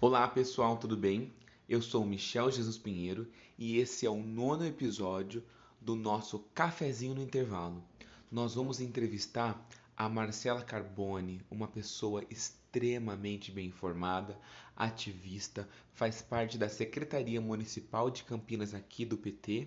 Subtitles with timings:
[0.00, 1.32] Olá pessoal, tudo bem?
[1.68, 3.26] Eu sou Michel Jesus Pinheiro
[3.58, 5.42] e esse é o nono episódio
[5.80, 7.82] do nosso Cafezinho no Intervalo.
[8.30, 9.60] Nós vamos entrevistar
[9.96, 14.38] a Marcela Carbone, uma pessoa extremamente bem informada,
[14.76, 19.66] ativista, faz parte da Secretaria Municipal de Campinas aqui do PT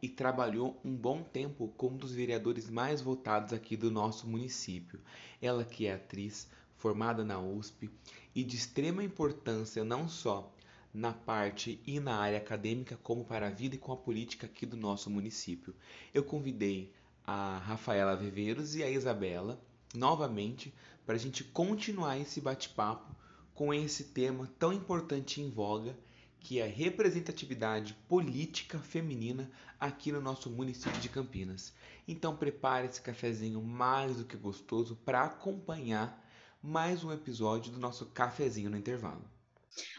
[0.00, 4.98] e trabalhou um bom tempo como um dos vereadores mais votados aqui do nosso município.
[5.42, 6.48] Ela que é atriz,
[6.80, 7.90] formada na USP
[8.34, 10.52] e de extrema importância não só
[10.92, 14.66] na parte e na área acadêmica, como para a vida e com a política aqui
[14.66, 15.74] do nosso município.
[16.12, 16.92] Eu convidei
[17.24, 19.60] a Rafaela Viveiros e a Isabela
[19.94, 20.74] novamente
[21.04, 23.14] para a gente continuar esse bate-papo
[23.54, 25.96] com esse tema tão importante em voga
[26.40, 31.74] que é a representatividade política feminina aqui no nosso município de Campinas.
[32.08, 36.26] Então prepare esse cafezinho mais do que gostoso para acompanhar
[36.62, 39.24] mais um episódio do nosso cafezinho no intervalo.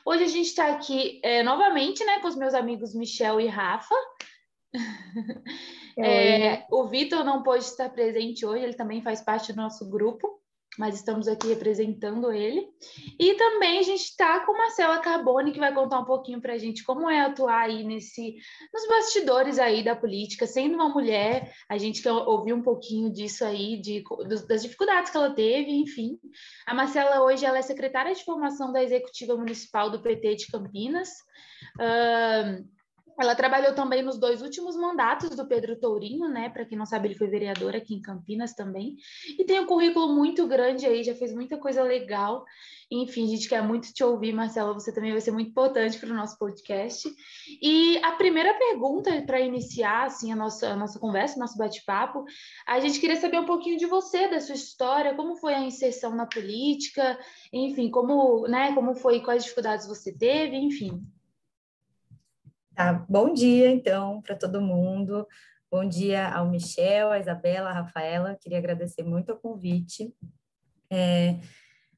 [0.05, 3.95] Hoje a gente está aqui é, novamente, né, com os meus amigos Michel e Rafa.
[5.97, 10.40] É, o Vitor não pôde estar presente hoje, ele também faz parte do nosso grupo
[10.77, 12.65] mas estamos aqui representando ele.
[13.19, 16.57] E também a gente está com Marcela Carbone, que vai contar um pouquinho para a
[16.57, 18.37] gente como é atuar aí nesse,
[18.73, 23.43] nos bastidores aí da política, sendo uma mulher, a gente quer ouvir um pouquinho disso
[23.43, 24.03] aí, de,
[24.47, 26.17] das dificuldades que ela teve, enfim.
[26.65, 31.09] A Marcela hoje ela é secretária de formação da Executiva Municipal do PT de Campinas.
[31.77, 32.80] Uh,
[33.21, 36.49] ela trabalhou também nos dois últimos mandatos do Pedro Tourinho, né?
[36.49, 38.97] Para quem não sabe, ele foi vereador aqui em Campinas também.
[39.37, 42.45] E tem um currículo muito grande aí, já fez muita coisa legal.
[42.91, 44.73] Enfim, a gente quer muito te ouvir, Marcela.
[44.73, 47.09] Você também vai ser muito importante para o nosso podcast.
[47.61, 52.25] E a primeira pergunta para iniciar assim a nossa, a nossa conversa, nosso bate-papo,
[52.67, 56.13] a gente queria saber um pouquinho de você, da sua história, como foi a inserção
[56.13, 57.17] na política,
[57.53, 61.01] enfim, como, né, como foi, quais dificuldades você teve, enfim.
[62.81, 65.27] Tá, bom dia, então, para todo mundo.
[65.69, 68.35] Bom dia ao Michel, à Isabela, à Rafaela.
[68.41, 70.11] Queria agradecer muito o convite.
[70.89, 71.39] É,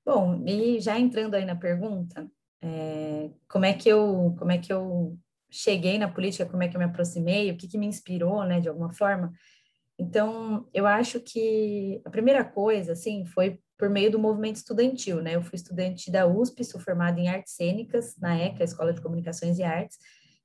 [0.05, 2.29] bom, e já entrando aí na pergunta,
[2.61, 5.17] é, como é que eu como é que eu
[5.49, 8.59] cheguei na política, como é que eu me aproximei, o que, que me inspirou, né,
[8.59, 9.31] de alguma forma.
[9.97, 15.35] Então, eu acho que a primeira coisa, assim, foi por meio do movimento estudantil, né?
[15.37, 19.57] Eu fui estudante da USP, sou formada em artes cênicas, na ECA, Escola de Comunicações
[19.59, 19.97] e Artes,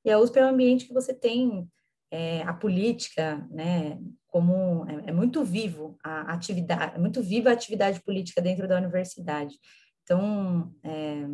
[0.08, 1.68] e a USP é um ambiente que você tem
[2.10, 7.52] é, a política, né, como é, é, muito vivo a atividade, é muito viva a
[7.52, 9.54] atividade política dentro da universidade.
[10.02, 11.26] Então, é,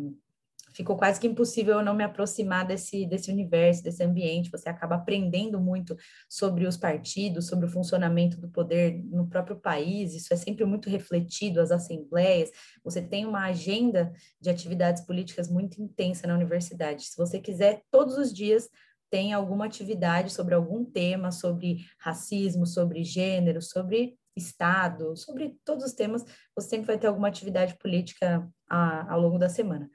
[0.75, 4.51] ficou quase que impossível eu não me aproximar desse, desse universo, desse ambiente.
[4.51, 5.95] Você acaba aprendendo muito
[6.29, 10.13] sobre os partidos, sobre o funcionamento do poder no próprio país.
[10.13, 12.51] Isso é sempre muito refletido, as assembleias.
[12.83, 17.05] Você tem uma agenda de atividades políticas muito intensa na universidade.
[17.05, 18.69] Se você quiser, todos os dias
[19.09, 25.93] tem alguma atividade sobre algum tema, sobre racismo, sobre gênero, sobre Estado, sobre todos os
[25.93, 29.89] temas, você sempre vai ter alguma atividade política a, ao longo da semana.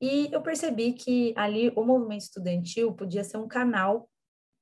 [0.00, 4.08] E eu percebi que ali o movimento estudantil podia ser um canal,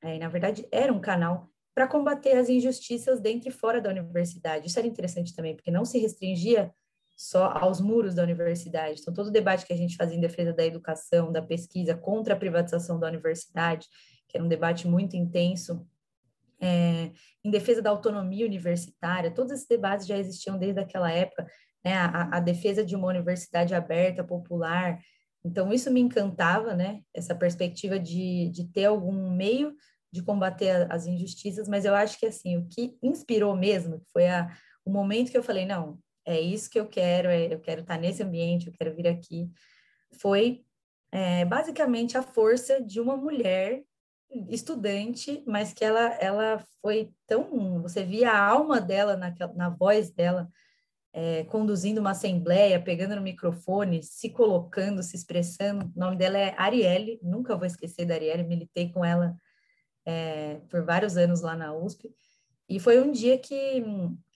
[0.03, 4.67] é, na verdade era um canal, para combater as injustiças dentro e fora da universidade.
[4.67, 6.73] Isso era interessante também, porque não se restringia
[7.15, 9.01] só aos muros da universidade.
[9.01, 12.35] Então, todo o debate que a gente fazia em defesa da educação, da pesquisa, contra
[12.35, 13.89] a privatização da universidade,
[14.29, 15.87] que era um debate muito intenso,
[16.61, 17.11] é,
[17.45, 21.47] em defesa da autonomia universitária, todos esses debates já existiam desde aquela época,
[21.85, 21.95] né?
[21.95, 24.99] a, a defesa de uma universidade aberta, popular,
[25.47, 27.03] então, isso me encantava, né?
[27.15, 29.75] Essa perspectiva de, de ter algum meio
[30.13, 34.51] de combater as injustiças, mas eu acho que, assim, o que inspirou mesmo foi a,
[34.85, 37.97] o momento que eu falei, não, é isso que eu quero, é, eu quero estar
[37.97, 39.49] nesse ambiente, eu quero vir aqui,
[40.21, 40.65] foi
[41.13, 43.85] é, basicamente a força de uma mulher
[44.49, 50.11] estudante, mas que ela, ela foi tão, você via a alma dela na, na voz
[50.11, 50.49] dela,
[51.19, 55.91] é, conduzindo uma assembleia, pegando no microfone, se colocando, se expressando.
[55.97, 59.35] O nome dela é Arielle, nunca vou esquecer da Arielle, militei com ela
[60.05, 62.15] é, por vários anos lá na USP.
[62.69, 63.83] E foi um dia que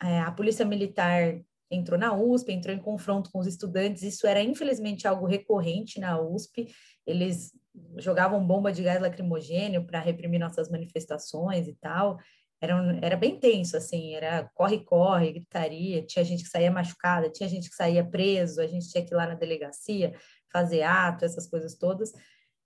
[0.02, 1.38] é, a polícia militar
[1.70, 4.02] entrou na USP, entrou em confronto com os estudantes.
[4.02, 6.74] Isso era, infelizmente, algo recorrente na USP.
[7.06, 7.52] Eles
[7.98, 12.18] jogavam bomba de gás lacrimogênio para reprimir nossas manifestações e tal
[12.60, 17.70] era, era bem tenso, assim, era corre-corre, gritaria, tinha gente que saía machucada, tinha gente
[17.70, 20.14] que saía preso, a gente tinha que ir lá na delegacia
[20.52, 22.12] fazer ato, essas coisas todas.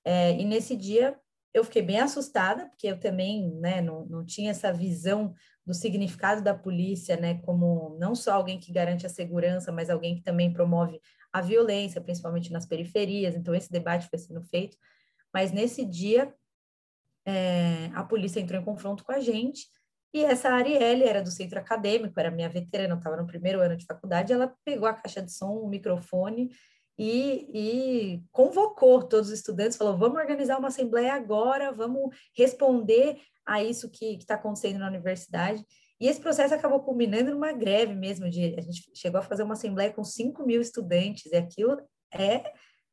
[0.05, 1.17] É, e nesse dia
[1.53, 5.33] eu fiquei bem assustada, porque eu também né, não, não tinha essa visão
[5.65, 10.17] do significado da polícia, né, como não só alguém que garante a segurança, mas alguém
[10.17, 11.01] que também promove
[11.33, 13.37] a violência, principalmente nas periferias.
[13.37, 14.77] Então, esse debate foi sendo feito.
[15.33, 16.35] Mas nesse dia,
[17.25, 19.69] é, a polícia entrou em confronto com a gente.
[20.15, 23.85] E essa Arielle era do centro acadêmico, era minha veterana, estava no primeiro ano de
[23.85, 24.33] faculdade.
[24.33, 26.53] Ela pegou a caixa de som, o microfone
[26.97, 33.61] e, e, convocou todos os estudantes, falou: vamos organizar uma assembleia agora, vamos responder a
[33.61, 35.67] isso que está acontecendo na universidade.
[36.01, 39.55] E esse processo acabou culminando numa greve mesmo, de, a gente chegou a fazer uma
[39.55, 41.81] assembleia com 5 mil estudantes, e aquilo
[42.13, 42.53] é,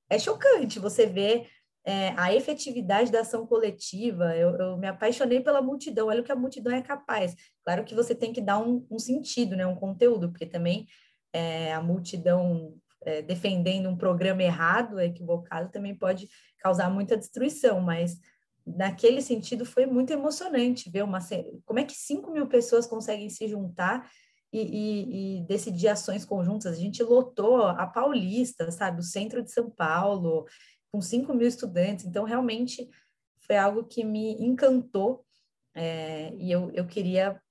[0.09, 1.47] é chocante, você vê
[1.83, 6.31] é, a efetividade da ação coletiva, eu, eu, me apaixonei pela multidão, olha o que
[6.31, 7.35] a multidão é capaz.
[7.63, 10.87] Claro que você tem que dar um, um sentido, né, um conteúdo, porque também
[11.33, 16.29] é, a multidão é, defendendo um programa errado, equivocado, também pode
[16.59, 18.19] causar muita destruição, mas
[18.65, 21.19] naquele sentido foi muito emocionante ver uma
[21.65, 24.07] como é que 5 mil pessoas conseguem se juntar
[24.53, 26.73] e, e, e, decidir ações conjuntas.
[26.73, 30.45] A gente lotou a Paulista, sabe, o centro de São Paulo,
[30.91, 32.05] com 5 mil estudantes.
[32.05, 32.89] Então, realmente
[33.39, 35.25] foi algo que me encantou
[35.73, 37.41] é, e eu, eu queria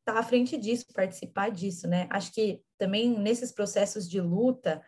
[0.00, 2.06] estar à frente disso, participar disso, né?
[2.10, 4.82] Acho que também nesses processos de luta,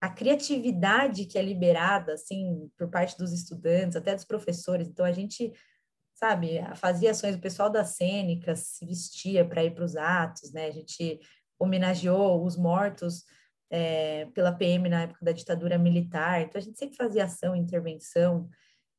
[0.00, 4.88] a criatividade que é liberada, assim, por parte dos estudantes, até dos professores.
[4.88, 5.52] Então, a gente,
[6.14, 10.66] sabe, fazia ações, o pessoal da cênica se vestia para ir para os atos, né?
[10.66, 11.20] A gente
[11.58, 13.24] homenageou os mortos
[13.70, 16.42] é, pela PM na época da ditadura militar.
[16.42, 18.48] Então, a gente sempre fazia ação, intervenção.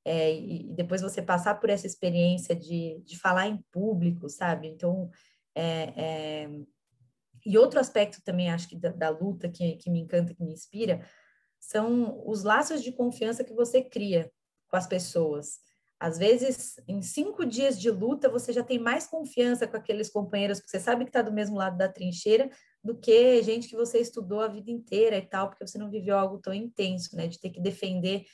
[0.03, 4.67] É, e depois você passar por essa experiência de, de falar em público, sabe?
[4.67, 5.11] Então,
[5.55, 6.47] é,
[7.45, 10.53] e outro aspecto também, acho que da, da luta que, que me encanta, que me
[10.53, 11.05] inspira,
[11.59, 14.31] são os laços de confiança que você cria
[14.67, 15.59] com as pessoas.
[15.99, 20.59] Às vezes, em cinco dias de luta, você já tem mais confiança com aqueles companheiros,
[20.59, 22.49] porque você sabe que está do mesmo lado da trincheira,
[22.83, 26.17] do que gente que você estudou a vida inteira e tal, porque você não viveu
[26.17, 27.27] algo tão intenso, né?
[27.27, 28.25] De ter que defender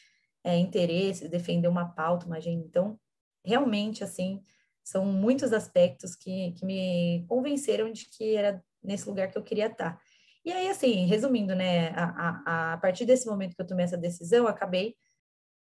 [0.43, 2.63] é, interesses, defender uma pauta, uma agenda.
[2.65, 2.99] Então,
[3.43, 4.41] realmente, assim,
[4.83, 9.67] são muitos aspectos que, que me convenceram de que era nesse lugar que eu queria
[9.67, 9.99] estar.
[10.45, 13.97] E aí, assim, resumindo, né, a, a, a partir desse momento que eu tomei essa
[13.97, 14.95] decisão, acabei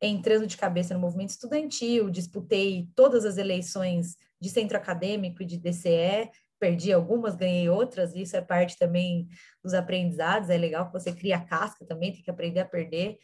[0.01, 5.59] entrando de cabeça no movimento estudantil, disputei todas as eleições de centro acadêmico e de
[5.59, 6.31] DCE,
[6.61, 9.27] perdi algumas, ganhei outras, isso é parte também
[9.63, 13.17] dos aprendizados, é legal que você cria casca também, tem que aprender a perder,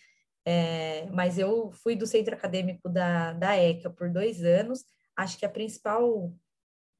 [0.43, 4.83] é, mas eu fui do centro acadêmico da, da ECA por dois anos,
[5.15, 6.33] acho que a principal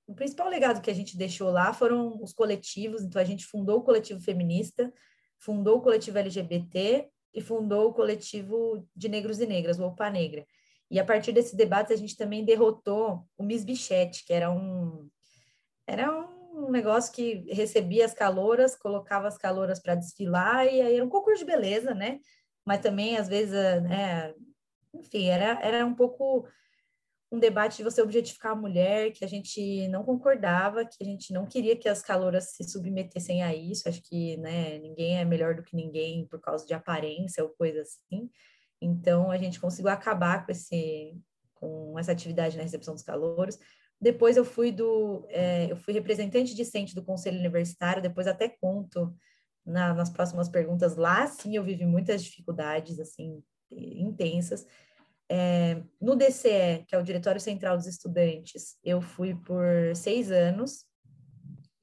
[0.05, 3.03] o principal legado que a gente deixou lá foram os coletivos.
[3.03, 4.91] Então, a gente fundou o coletivo feminista,
[5.37, 10.45] fundou o coletivo LGBT e fundou o coletivo de negros e negras, o Opa Negra.
[10.89, 15.09] E a partir desse debate, a gente também derrotou o Miss Bichette, que era um,
[15.87, 16.11] era
[16.53, 21.09] um negócio que recebia as caloras, colocava as caloras para desfilar, e aí era um
[21.09, 22.19] concurso de beleza, né?
[22.65, 24.33] Mas também, às vezes, né?
[24.93, 26.47] enfim, era, era um pouco
[27.31, 31.33] um debate de você objetificar a mulher, que a gente não concordava, que a gente
[31.33, 33.87] não queria que as caloras se submetessem a isso.
[33.89, 37.81] Acho que né, ninguém é melhor do que ninguém por causa de aparência ou coisa
[37.81, 38.29] assim.
[38.81, 41.19] Então, a gente conseguiu acabar com, esse,
[41.53, 43.59] com essa atividade na recepção dos calouros.
[43.99, 49.13] Depois eu fui do, é, eu fui representante discente do conselho universitário, depois até conto
[49.65, 50.95] na, nas próximas perguntas.
[50.95, 54.65] Lá, sim, eu vivi muitas dificuldades, assim, intensas
[55.29, 60.85] é, no DCE, que é o Diretório Central dos Estudantes, eu fui por seis anos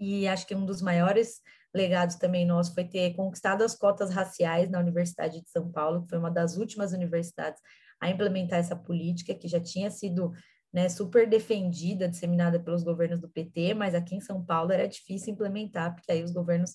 [0.01, 1.41] e acho que um dos maiores
[1.75, 6.09] legados também nosso foi ter conquistado as cotas raciais na Universidade de São Paulo, que
[6.09, 7.61] foi uma das últimas universidades
[8.01, 10.33] a implementar essa política, que já tinha sido
[10.75, 15.33] né, super defendida, disseminada pelos governos do PT, mas aqui em São Paulo era difícil
[15.33, 16.75] implementar, porque aí os governos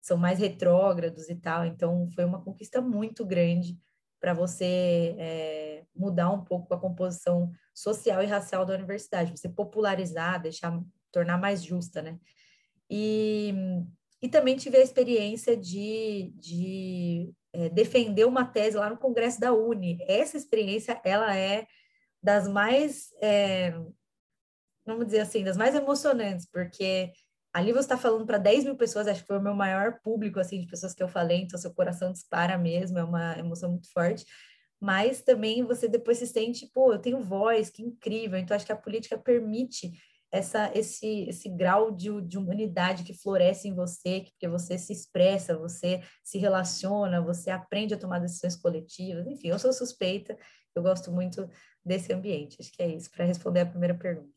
[0.00, 3.78] são mais retrógrados e tal, então foi uma conquista muito grande
[4.18, 10.40] para você é, mudar um pouco a composição social e racial da universidade, você popularizar,
[10.40, 10.80] deixar,
[11.12, 12.18] tornar mais justa, né?
[12.90, 13.52] E,
[14.22, 19.52] e também tive a experiência de, de é, defender uma tese lá no Congresso da
[19.52, 19.98] Uni.
[20.08, 21.66] Essa experiência, ela é
[22.22, 23.72] das mais, é,
[24.84, 27.12] vamos dizer assim, das mais emocionantes, porque
[27.52, 30.38] Ali você está falando para 10 mil pessoas, acho que foi o meu maior público,
[30.38, 33.90] assim, de pessoas que eu falei, então seu coração dispara mesmo, é uma emoção muito
[33.90, 34.24] forte.
[34.80, 38.38] Mas também você depois se sente, pô, eu tenho voz, que incrível.
[38.38, 39.90] Então, acho que a política permite
[40.30, 45.58] essa, esse, esse grau de, de humanidade que floresce em você, porque você se expressa,
[45.58, 49.26] você se relaciona, você aprende a tomar decisões coletivas.
[49.26, 50.38] Enfim, eu sou suspeita,
[50.76, 51.48] eu gosto muito
[51.88, 52.58] desse ambiente.
[52.60, 54.28] Acho que é isso, para responder a primeira pergunta.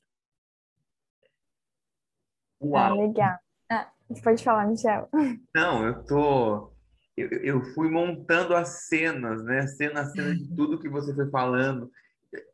[2.62, 2.75] Uau.
[2.75, 3.38] Ah, legal.
[3.70, 3.91] Ah,
[4.24, 5.10] pode falar, Michel.
[5.53, 6.72] Não, eu tô.
[7.17, 9.67] eu, eu fui montando as cenas, né?
[9.67, 11.91] Cena a cena de tudo que você foi falando.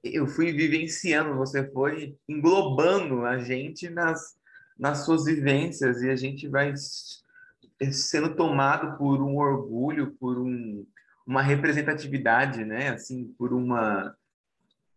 [0.03, 4.35] Eu fui vivenciando, você foi englobando a gente nas,
[4.79, 6.73] nas suas vivências e a gente vai
[7.91, 10.83] sendo tomado por um orgulho, por um,
[11.27, 12.89] uma representatividade, né?
[12.89, 14.15] Assim, por uma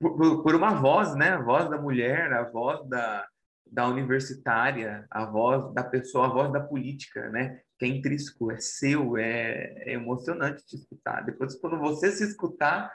[0.01, 1.31] por, por, uma voz, né?
[1.31, 3.27] A voz da mulher, a voz da,
[3.67, 7.61] da universitária, a voz da pessoa, a voz da política, né?
[7.79, 11.25] Que é intrínseco, é seu, é, é emocionante te escutar.
[11.25, 12.91] Depois, quando você se escutar,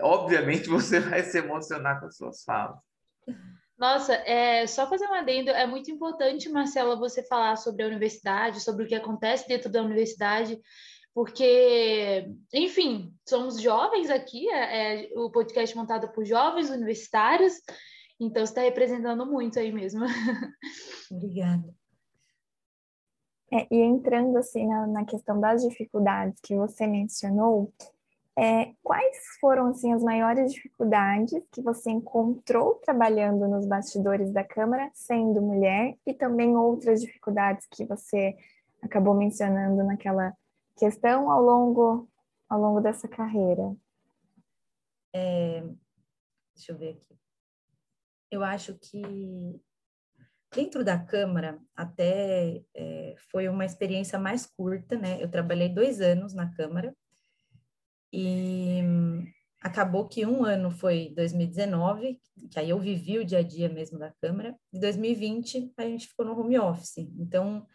[0.00, 2.78] obviamente você vai se emocionar com as suas falas.
[3.78, 8.60] Nossa, é, só fazer um adendo, é muito importante, Marcela, você falar sobre a universidade,
[8.60, 10.60] sobre o que acontece dentro da universidade,
[11.14, 17.54] porque, enfim, somos jovens aqui, é, é o podcast montado por jovens universitários,
[18.18, 20.04] então está representando muito aí mesmo.
[21.10, 21.74] Obrigada.
[23.52, 27.70] É, e entrando assim na, na, questão das dificuldades que você mencionou,
[28.38, 34.90] é, quais foram assim as maiores dificuldades que você encontrou trabalhando nos bastidores da Câmara,
[34.94, 38.34] sendo mulher, e também outras dificuldades que você
[38.80, 40.34] acabou mencionando naquela
[40.76, 42.08] questão ao longo,
[42.48, 43.74] ao longo dessa carreira?
[45.14, 45.62] É,
[46.54, 47.18] deixa eu ver aqui.
[48.30, 49.60] Eu acho que
[50.54, 55.22] dentro da Câmara até é, foi uma experiência mais curta, né?
[55.22, 56.94] Eu trabalhei dois anos na Câmara
[58.12, 58.80] e
[59.62, 63.98] acabou que um ano foi 2019, que aí eu vivi o dia a dia mesmo
[63.98, 66.98] da Câmara, e 2020 a gente ficou no home office.
[66.98, 67.66] Então,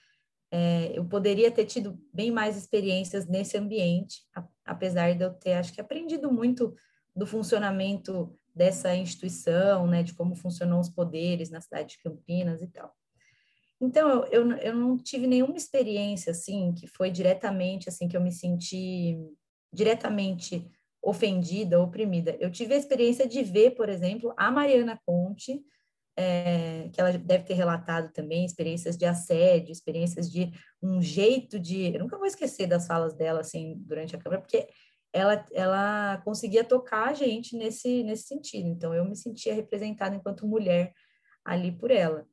[0.52, 4.22] é, eu poderia ter tido bem mais experiências nesse ambiente,
[4.66, 6.74] apesar de eu ter, acho que, aprendido muito
[7.16, 12.68] do funcionamento dessa instituição, né, de como funcionam os poderes na cidade de Campinas e
[12.68, 12.94] tal.
[13.80, 18.32] Então, eu, eu não tive nenhuma experiência, assim, que foi diretamente, assim, que eu me
[18.32, 19.18] senti
[19.72, 20.68] diretamente
[21.02, 22.36] ofendida, oprimida.
[22.40, 25.62] Eu tive a experiência de ver, por exemplo, a Mariana Conte,
[26.18, 31.94] é, que ela deve ter relatado também, experiências de assédio, experiências de um jeito de...
[31.94, 34.68] Eu nunca vou esquecer das falas dela, assim, durante a câmera, porque
[35.14, 38.68] ela, ela conseguia tocar a gente nesse, nesse sentido.
[38.68, 40.92] Então, eu me sentia representada enquanto mulher
[41.46, 42.28] ali por ela.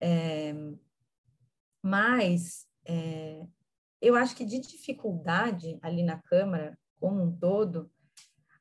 [0.00, 0.54] É,
[1.82, 3.42] mas, é,
[4.02, 7.90] eu acho que de dificuldade ali na Câmara, como um todo,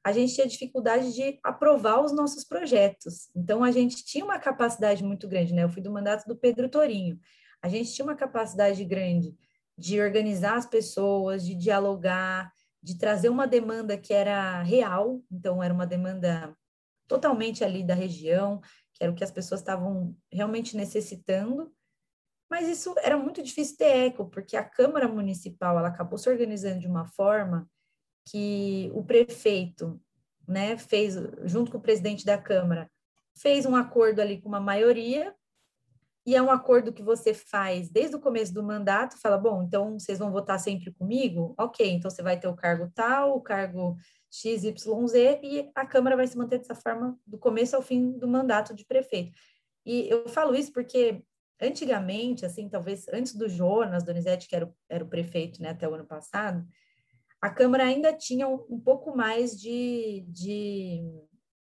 [0.04, 3.30] a gente tinha dificuldade de aprovar os nossos projetos.
[3.36, 5.64] Então, a gente tinha uma capacidade muito grande, né?
[5.64, 7.18] Eu fui do mandato do Pedro Torinho.
[7.62, 9.34] A gente tinha uma capacidade grande
[9.78, 15.74] de organizar as pessoas, de dialogar, de trazer uma demanda que era real, então era
[15.74, 16.54] uma demanda
[17.08, 18.60] totalmente ali da região,
[18.94, 21.72] que era o que as pessoas estavam realmente necessitando.
[22.50, 26.82] Mas isso era muito difícil ter eco, porque a Câmara Municipal ela acabou se organizando
[26.82, 27.68] de uma forma
[28.26, 30.00] que o prefeito,
[30.48, 31.16] né, fez
[31.46, 32.90] junto com o presidente da Câmara,
[33.36, 35.34] fez um acordo ali com uma maioria
[36.26, 40.00] e é um acordo que você faz desde o começo do mandato, fala, bom, então
[40.00, 41.54] vocês vão votar sempre comigo?
[41.60, 43.98] Ok, então você vai ter o cargo tal, o cargo
[44.32, 45.14] XYZ,
[45.44, 48.86] e a Câmara vai se manter dessa forma do começo ao fim do mandato de
[48.86, 49.34] prefeito.
[49.86, 51.22] E eu falo isso porque
[51.62, 55.88] antigamente, assim, talvez antes do Jonas Donizete, que era o, era o prefeito né, até
[55.88, 56.66] o ano passado,
[57.44, 61.04] a Câmara ainda tinha um, pouco mais de, de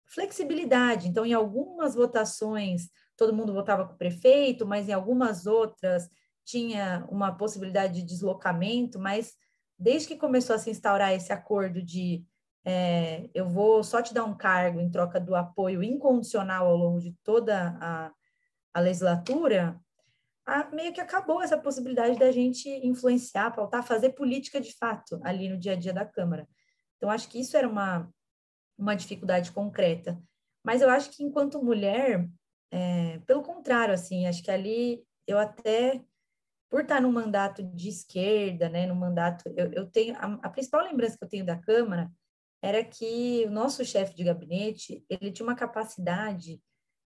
[0.05, 1.09] flexibilidade.
[1.09, 2.83] Então, em algumas votações,
[3.17, 6.09] todo mundo votava com o prefeito, mas em algumas outras
[6.45, 9.33] tinha uma possibilidade de deslocamento, mas
[9.77, 12.25] desde que começou a se instaurar esse acordo de
[12.63, 17.01] é, eu vou só te dar um cargo em troca do apoio incondicional ao longo
[17.01, 18.09] de toda a,
[18.73, 19.77] a legislatura,
[20.45, 25.50] a, meio que acabou essa possibilidade da gente influenciar, pautar, fazer política de fato ali
[25.50, 26.47] no dia a dia da Câmara.
[26.97, 28.09] Então, acho que isso era uma,
[28.77, 30.21] uma dificuldade concreta.
[30.63, 32.29] Mas eu acho que, enquanto mulher,
[32.71, 36.01] é, pelo contrário, assim, acho que ali eu até,
[36.69, 40.83] por estar no mandato de esquerda, né, no mandato, eu, eu tenho, a, a principal
[40.83, 42.12] lembrança que eu tenho da Câmara
[42.62, 46.62] era que o nosso chefe de gabinete, ele tinha uma capacidade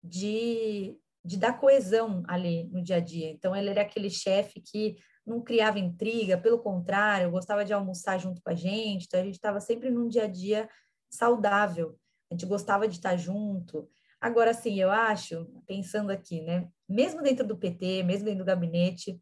[0.02, 3.30] de de dar coesão ali no dia a dia.
[3.30, 8.42] Então, ele era aquele chefe que não criava intriga, pelo contrário, gostava de almoçar junto
[8.42, 10.68] com a gente, então a gente estava sempre num dia a dia
[11.10, 11.96] saudável,
[12.30, 13.88] a gente gostava de estar junto.
[14.20, 19.18] Agora, sim, eu acho, pensando aqui, né, mesmo dentro do PT, mesmo dentro do gabinete,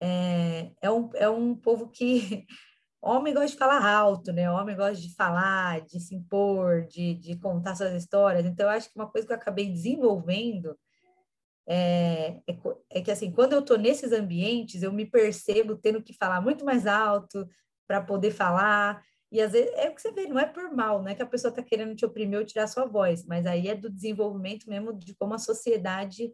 [0.00, 2.44] é, é, um, é um povo que
[3.00, 4.50] homem gosta de falar alto, né?
[4.50, 8.44] Homem gosta de falar, de se impor, de, de contar suas histórias.
[8.44, 10.76] Então, eu acho que uma coisa que eu acabei desenvolvendo
[11.66, 12.58] é, é,
[12.90, 16.64] é, que assim, quando eu estou nesses ambientes, eu me percebo tendo que falar muito
[16.64, 17.46] mais alto,
[17.86, 19.02] para poder falar.
[19.30, 21.22] E às vezes é o que você vê, não é por mal, não é que
[21.22, 24.68] a pessoa está querendo te oprimir ou tirar sua voz, mas aí é do desenvolvimento
[24.68, 26.32] mesmo de como a sociedade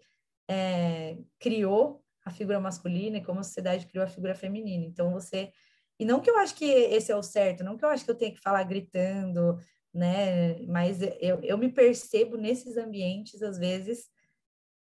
[0.48, 4.84] é, criou a figura masculina e como a sociedade criou a figura feminina.
[4.84, 5.52] Então você.
[5.98, 8.10] E não que eu acho que esse é o certo, não que eu acho que
[8.10, 9.58] eu tenho que falar gritando,
[9.92, 10.60] né?
[10.66, 14.08] Mas eu, eu me percebo nesses ambientes, às vezes,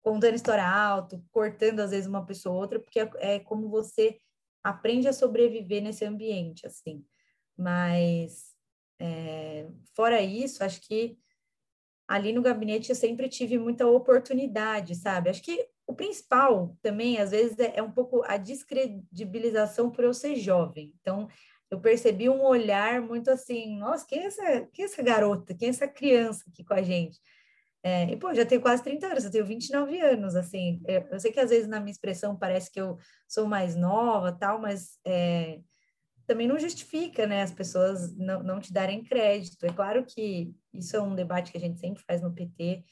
[0.02, 4.20] contando história alto, cortando às vezes uma pessoa ou outra, porque é, é como você
[4.64, 7.06] aprende a sobreviver nesse ambiente, assim.
[7.58, 8.56] Mas,
[9.00, 11.18] é, fora isso, acho que
[12.08, 15.30] ali no gabinete eu sempre tive muita oportunidade, sabe?
[15.30, 20.14] Acho que o principal também, às vezes, é, é um pouco a descredibilização por eu
[20.14, 20.94] ser jovem.
[21.02, 21.28] Então,
[21.70, 25.54] eu percebi um olhar muito assim, nossa, quem é essa, quem é essa garota?
[25.54, 27.20] Quem é essa criança aqui com a gente?
[27.82, 31.20] É, e, pô, já tenho quase 30 anos, eu tenho 29 anos, assim, eu, eu,
[31.20, 34.98] sei que às vezes na minha expressão parece que eu sou mais nova, tal, mas
[35.06, 35.62] é,
[36.28, 39.66] também não justifica, né, as pessoas não, não te darem crédito.
[39.66, 42.84] É claro que isso é um debate que a gente sempre faz no PT,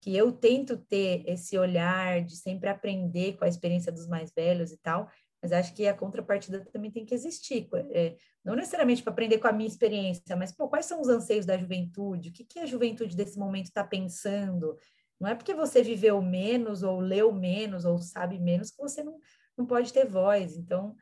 [0.00, 4.70] que eu tento ter esse olhar de sempre aprender com a experiência dos mais velhos
[4.70, 5.10] e tal,
[5.42, 9.46] mas acho que a contrapartida também tem que existir, é, não necessariamente para aprender com
[9.46, 12.30] a minha experiência, mas pô, quais são os anseios da juventude?
[12.30, 14.76] O que, que a juventude desse momento está pensando?
[15.20, 19.18] Não é porque você viveu menos, ou leu menos, ou sabe menos, que você não,
[19.56, 20.56] não pode ter voz.
[20.56, 20.96] Então,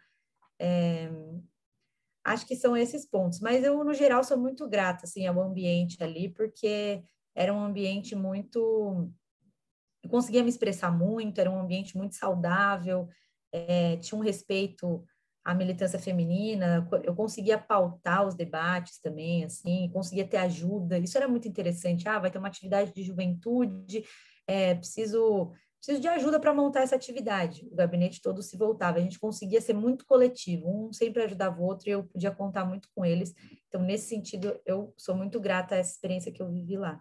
[0.58, 1.10] é,
[2.24, 3.40] acho que são esses pontos.
[3.40, 7.02] Mas eu, no geral, sou muito grata assim, ao ambiente ali, porque
[7.34, 9.10] era um ambiente muito.
[10.02, 13.08] Eu conseguia me expressar muito, era um ambiente muito saudável
[13.56, 15.04] é, tinha um respeito
[15.44, 21.28] à militância feminina, eu conseguia pautar os debates também, assim, conseguia ter ajuda, isso era
[21.28, 22.08] muito interessante.
[22.08, 24.04] Ah, vai ter uma atividade de juventude,
[24.46, 27.66] é, preciso, preciso de ajuda para montar essa atividade.
[27.70, 31.64] O gabinete todo se voltava, a gente conseguia ser muito coletivo, um sempre ajudava o
[31.64, 33.32] outro e eu podia contar muito com eles.
[33.68, 37.00] Então, nesse sentido, eu sou muito grata a essa experiência que eu vivi lá.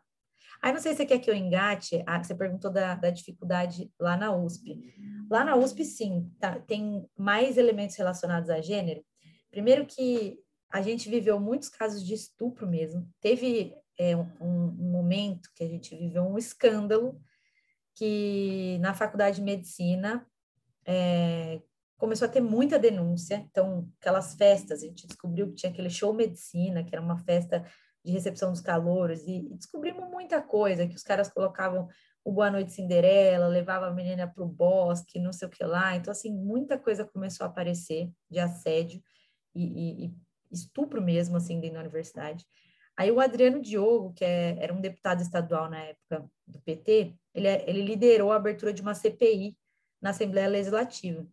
[0.66, 3.94] Aí não sei se você quer que eu engate, ah, você perguntou da, da dificuldade
[4.00, 4.96] lá na USP.
[5.30, 9.06] Lá na USP, sim, tá, tem mais elementos relacionados a gênero.
[9.52, 10.40] Primeiro que
[10.72, 13.08] a gente viveu muitos casos de estupro mesmo.
[13.22, 17.22] Teve é, um, um momento que a gente viveu um escândalo
[17.94, 20.26] que na faculdade de medicina
[20.84, 21.62] é,
[21.96, 23.36] começou a ter muita denúncia.
[23.52, 27.64] Então, aquelas festas, a gente descobriu que tinha aquele show medicina, que era uma festa
[28.06, 31.90] de recepção dos calouros, e, e descobrimos muita coisa, que os caras colocavam
[32.24, 35.96] o Boa Noite Cinderela, levava a menina para o bosque, não sei o que lá.
[35.96, 39.02] Então, assim, muita coisa começou a aparecer de assédio
[39.54, 40.14] e, e, e
[40.52, 42.46] estupro mesmo, assim, dentro da universidade.
[42.98, 47.48] Aí o Adriano Diogo, que é, era um deputado estadual na época do PT, ele,
[47.48, 49.58] é, ele liderou a abertura de uma CPI
[50.02, 51.28] na Assembleia Legislativa.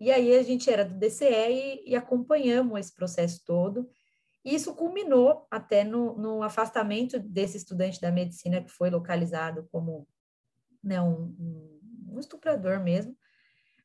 [0.00, 3.88] E aí a gente era do DCE e, e acompanhamos esse processo todo,
[4.44, 10.06] e isso culminou até no, no, afastamento desse estudante da medicina que foi localizado como
[10.82, 11.34] né, um,
[12.12, 13.16] um, estuprador mesmo.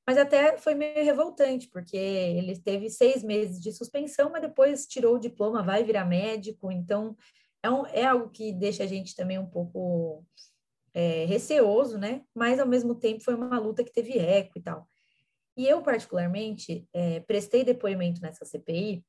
[0.05, 5.15] Mas até foi meio revoltante, porque ele teve seis meses de suspensão, mas depois tirou
[5.15, 6.71] o diploma, vai virar médico.
[6.71, 7.15] Então,
[7.63, 10.25] é, um, é algo que deixa a gente também um pouco
[10.93, 12.23] é, receoso, né?
[12.33, 14.89] Mas, ao mesmo tempo, foi uma luta que teve eco e tal.
[15.55, 19.05] E eu, particularmente, é, prestei depoimento nessa CPI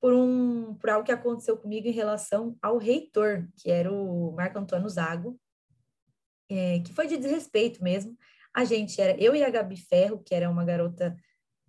[0.00, 4.58] por, um, por algo que aconteceu comigo em relação ao reitor, que era o Marco
[4.58, 5.38] Antônio Zago,
[6.48, 8.16] é, que foi de desrespeito mesmo.
[8.52, 11.16] A gente era, eu e a Gabi Ferro, que era uma garota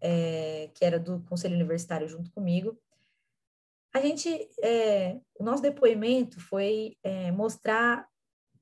[0.01, 2.79] é, que era do Conselho Universitário junto comigo,
[3.93, 8.07] a gente, é, o nosso depoimento foi é, mostrar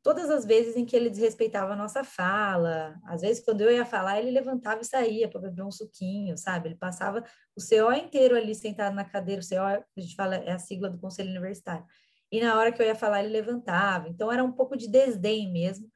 [0.01, 3.85] todas as vezes em que ele desrespeitava a nossa fala, às vezes quando eu ia
[3.85, 6.69] falar, ele levantava e saía para beber um suquinho, sabe?
[6.69, 7.23] Ele passava
[7.55, 10.89] o CO inteiro ali sentado na cadeira, o CO, a gente fala, é a sigla
[10.89, 11.85] do Conselho Universitário.
[12.31, 14.07] E na hora que eu ia falar, ele levantava.
[14.07, 15.89] Então era um pouco de desdém mesmo,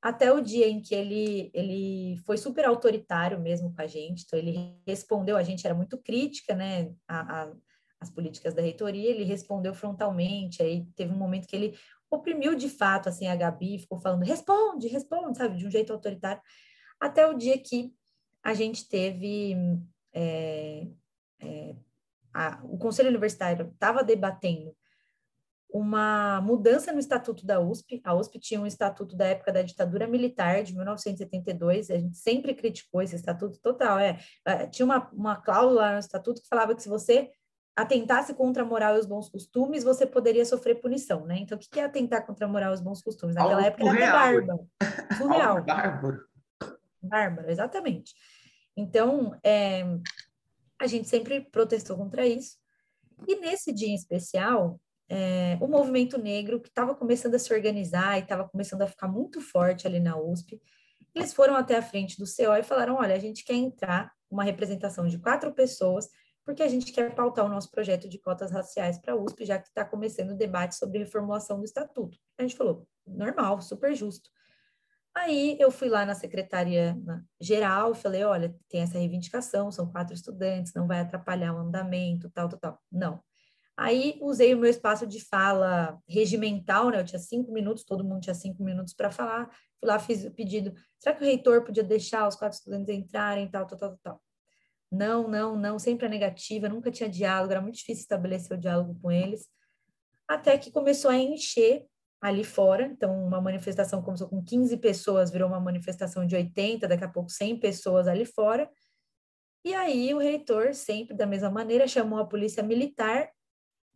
[0.00, 4.24] até o dia em que ele, ele foi super autoritário mesmo com a gente.
[4.24, 6.92] Então ele respondeu, a gente era muito crítica, né?
[7.08, 7.52] A, a,
[8.00, 11.78] as políticas da reitoria, ele respondeu frontalmente, aí teve um momento que ele
[12.14, 16.42] oprimiu de fato assim a Gabi, ficou falando responde, responde, sabe, de um jeito autoritário,
[17.00, 17.92] até o dia que
[18.42, 19.56] a gente teve
[20.12, 20.86] é,
[21.40, 21.74] é,
[22.32, 24.74] a, o Conselho Universitário estava debatendo
[25.74, 28.00] uma mudança no estatuto da USP.
[28.04, 31.90] A USP tinha um estatuto da época da ditadura militar de 1972.
[31.90, 33.98] A gente sempre criticou esse estatuto total.
[33.98, 37.32] É, é tinha uma, uma cláusula no estatuto que falava que se você
[37.76, 41.38] atentasse contra a moral e os bons costumes, você poderia sofrer punição, né?
[41.38, 43.34] Então, o que é atentar contra a moral e os bons costumes?
[43.34, 44.68] Naquela Algo época era bárbaro.
[45.16, 45.62] Surreal.
[45.64, 46.24] bárbaro.
[47.02, 48.14] Bárbaro, exatamente.
[48.76, 49.84] Então, é,
[50.80, 52.56] a gente sempre protestou contra isso.
[53.26, 58.18] E nesse dia em especial, é, o movimento negro, que estava começando a se organizar
[58.18, 60.60] e estava começando a ficar muito forte ali na USP,
[61.14, 64.42] eles foram até a frente do CO e falaram: olha, a gente quer entrar uma
[64.42, 66.08] representação de quatro pessoas,
[66.44, 69.58] porque a gente quer pautar o nosso projeto de cotas raciais para a USP, já
[69.58, 72.18] que está começando o debate sobre reformulação do estatuto.
[72.38, 74.28] A gente falou: normal, super justo.
[75.14, 76.96] Aí eu fui lá na secretaria
[77.40, 82.30] geral e falei: olha, tem essa reivindicação, são quatro estudantes, não vai atrapalhar o andamento,
[82.30, 82.82] tal, tal, tal.
[82.90, 83.22] Não.
[83.76, 87.00] Aí usei o meu espaço de fala regimental, né?
[87.00, 89.48] Eu tinha cinco minutos, todo mundo tinha cinco minutos para falar.
[89.80, 90.72] Fui lá, fiz o pedido.
[90.98, 94.23] Será que o reitor podia deixar os quatro estudantes entrarem, tal, tal, tal, tal?
[94.94, 98.96] Não, não, não, sempre a negativa, nunca tinha diálogo, era muito difícil estabelecer o diálogo
[99.02, 99.48] com eles.
[100.28, 101.84] Até que começou a encher
[102.22, 102.86] ali fora.
[102.86, 107.28] Então, uma manifestação começou com 15 pessoas, virou uma manifestação de 80, daqui a pouco
[107.28, 108.70] 100 pessoas ali fora.
[109.64, 113.28] E aí o reitor, sempre da mesma maneira, chamou a polícia militar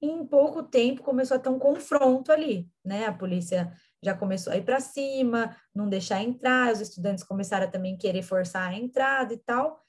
[0.02, 3.06] e em pouco tempo começou a ter um confronto ali, né?
[3.06, 7.70] A polícia já começou a ir para cima, não deixar entrar, os estudantes começaram a
[7.70, 9.80] também querer forçar a entrada e tal.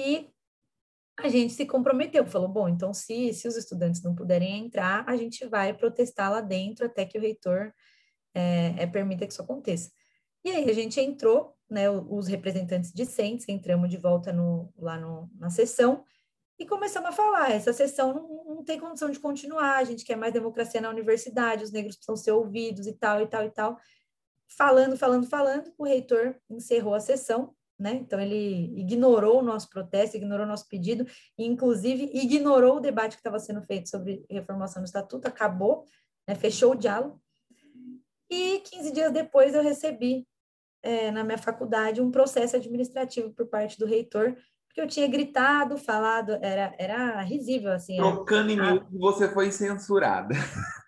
[0.00, 0.30] E
[1.18, 5.14] a gente se comprometeu, falou, bom, então se, se os estudantes não puderem entrar, a
[5.14, 7.70] gente vai protestar lá dentro até que o reitor
[8.34, 9.90] é, é, permita que isso aconteça.
[10.42, 15.30] E aí a gente entrou, né, os representantes discentes, entramos de volta no, lá no,
[15.38, 16.02] na sessão,
[16.58, 20.16] e começamos a falar, essa sessão não, não, tem condição de continuar, a gente quer
[20.16, 23.78] mais democracia na universidade, os negros precisam ser ouvidos e tal, e tal, e tal.
[24.56, 27.94] Falando, falando, falando, o reitor encerrou a sessão, né?
[27.94, 31.06] Então, ele ignorou o nosso protesto, ignorou o nosso pedido,
[31.38, 35.84] e, inclusive, ignorou o debate que estava sendo feito sobre reformação do estatuto, acabou,
[36.28, 36.34] né?
[36.34, 37.20] fechou o diálogo.
[38.30, 40.26] E 15 dias depois eu recebi
[40.82, 44.36] é, na minha faculdade um processo administrativo por parte do reitor
[44.70, 47.96] porque eu tinha gritado, falado, era, era risível, assim.
[47.96, 50.32] Trocando em mil, você foi censurada.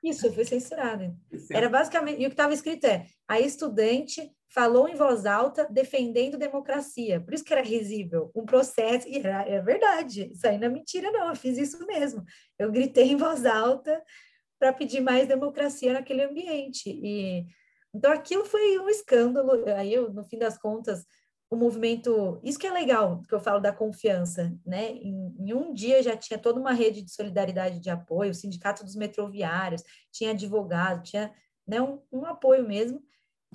[0.04, 1.12] Isso, eu fui censurada.
[1.50, 6.36] Era basicamente, e o que estava escrito é, a estudante falou em voz alta defendendo
[6.36, 10.66] democracia, por isso que era risível, um processo, e era, é verdade, isso aí não
[10.66, 12.24] é mentira não, eu fiz isso mesmo,
[12.58, 14.02] eu gritei em voz alta
[14.58, 17.46] para pedir mais democracia naquele ambiente, e
[17.94, 21.04] então aquilo foi um escândalo, aí eu, no fim das contas,
[21.52, 24.92] o movimento, isso que é legal, que eu falo da confiança, né?
[24.92, 28.82] Em, em, um dia já tinha toda uma rede de solidariedade de apoio, o sindicato
[28.82, 31.30] dos metroviários, tinha advogado, tinha
[31.66, 33.02] né, um, um apoio mesmo.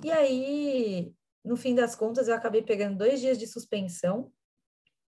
[0.04, 1.12] E aí,
[1.44, 4.32] no fim das contas, eu acabei pegando dois dias de suspensão,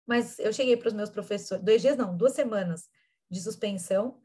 [0.07, 2.87] mas eu cheguei para os meus professores, dois dias não, duas semanas
[3.29, 4.19] de suspensão,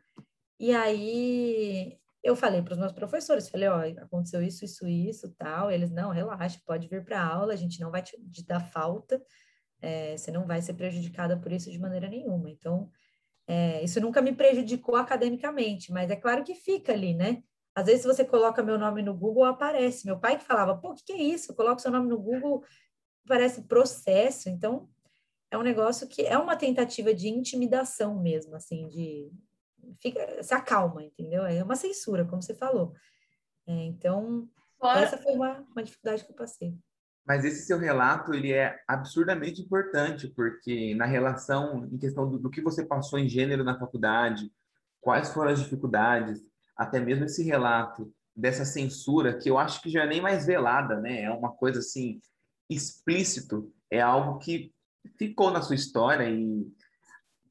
[0.59, 5.71] e aí eu falei para os meus professores, falei, ó, aconteceu isso, isso, isso, tal.
[5.71, 9.23] Eles, não, relaxa, pode vir para aula, a gente não vai te, te dar falta,
[9.83, 12.49] é, você não vai ser prejudicada por isso de maneira nenhuma.
[12.51, 12.91] Então,
[13.47, 17.43] é, isso nunca me prejudicou academicamente, mas é claro que fica ali, né?
[17.75, 20.07] Às vezes, se você coloca meu nome no Google, aparece.
[20.07, 21.55] Meu pai que falava, pô, o que, que é isso?
[21.55, 22.65] Coloca seu nome no Google,
[23.27, 24.49] parece processo.
[24.49, 24.89] Então,
[25.51, 29.31] é um negócio que é uma tentativa de intimidação mesmo, assim, de
[30.01, 31.45] fica, se acalma, entendeu?
[31.45, 32.95] É uma censura, como você falou.
[33.67, 35.01] É, então, Fora...
[35.01, 36.77] essa foi uma, uma dificuldade que eu passei.
[37.27, 42.51] Mas esse seu relato ele é absurdamente importante, porque na relação, em questão do, do,
[42.51, 44.53] que você passou em gênero na faculdade,
[45.01, 46.45] quais foram as dificuldades,
[46.77, 51.01] até mesmo esse relato dessa censura, que eu acho que já é nem mais velada,
[51.01, 51.23] né?
[51.23, 52.21] É uma coisa assim,
[52.69, 54.73] explícito, é algo que
[55.17, 56.67] ficou na sua história e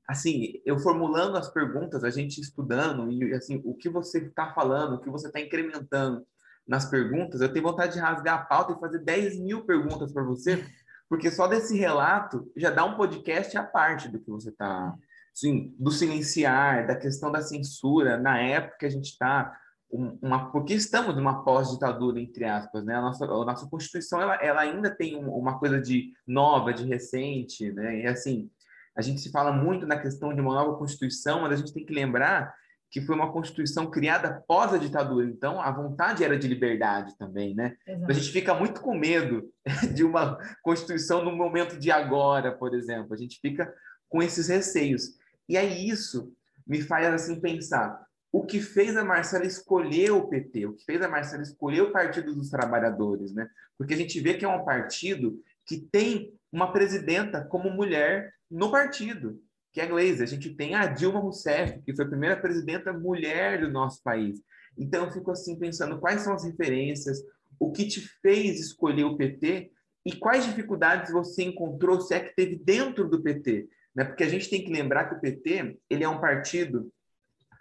[0.07, 4.95] assim, eu formulando as perguntas, a gente estudando, e assim, o que você está falando,
[4.95, 6.25] o que você está incrementando
[6.67, 10.23] nas perguntas, eu tenho vontade de rasgar a pauta e fazer 10 mil perguntas para
[10.23, 10.63] você,
[11.09, 14.93] porque só desse relato já dá um podcast à parte do que você está.
[15.35, 19.57] Assim, do silenciar, da questão da censura, na época que a gente está,
[19.89, 22.95] uma, porque estamos numa pós-ditadura, entre aspas, né?
[22.95, 27.71] A nossa, a nossa Constituição, ela, ela ainda tem uma coisa de nova, de recente,
[27.71, 28.01] né?
[28.01, 28.49] E assim,
[28.95, 31.85] a gente se fala muito na questão de uma nova Constituição, mas a gente tem
[31.85, 32.53] que lembrar
[32.93, 37.55] que foi uma Constituição criada após a ditadura, então a vontade era de liberdade também,
[37.55, 37.75] né?
[37.87, 38.11] Exato.
[38.11, 39.51] A gente fica muito com medo
[39.95, 43.73] de uma Constituição no momento de agora, por exemplo, a gente fica
[44.07, 45.17] com esses receios.
[45.47, 46.33] E aí isso
[46.65, 51.01] me faz assim pensar, o que fez a Marcela escolher o PT, o que fez
[51.01, 53.47] a Marcela escolher o Partido dos Trabalhadores, né?
[53.77, 58.71] Porque a gente vê que é um partido que tem uma presidenta como mulher no
[58.71, 59.39] partido,
[59.71, 60.23] que é a Glaze.
[60.23, 64.41] A gente tem a Dilma Rousseff, que foi a primeira presidenta mulher do nosso país.
[64.77, 67.23] Então, eu fico assim pensando quais são as referências,
[67.59, 69.71] o que te fez escolher o PT
[70.05, 73.67] e quais dificuldades você encontrou, se é que teve dentro do PT.
[73.95, 74.03] Né?
[74.03, 76.91] Porque a gente tem que lembrar que o PT ele é um partido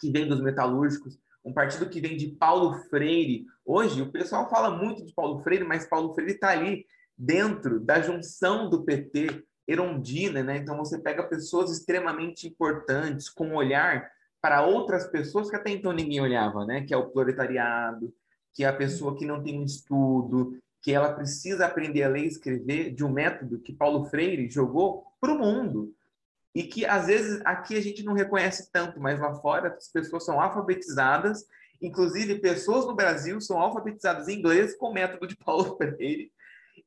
[0.01, 3.47] que vem dos metalúrgicos, um partido que vem de Paulo Freire.
[3.65, 8.01] Hoje, o pessoal fala muito de Paulo Freire, mas Paulo Freire está ali dentro da
[8.01, 10.57] junção do PT erondina, né?
[10.57, 15.93] Então você pega pessoas extremamente importantes com um olhar para outras pessoas que até então
[15.93, 16.83] ninguém olhava, né?
[16.83, 18.13] Que é o proletariado,
[18.53, 22.25] que é a pessoa que não tem um estudo, que ela precisa aprender a ler
[22.25, 25.95] e escrever de um método que Paulo Freire jogou para o mundo
[26.55, 30.25] e que às vezes aqui a gente não reconhece tanto, mas lá fora as pessoas
[30.25, 31.47] são alfabetizadas,
[31.81, 36.31] inclusive pessoas no Brasil são alfabetizadas em inglês com o método de Paulo Freire,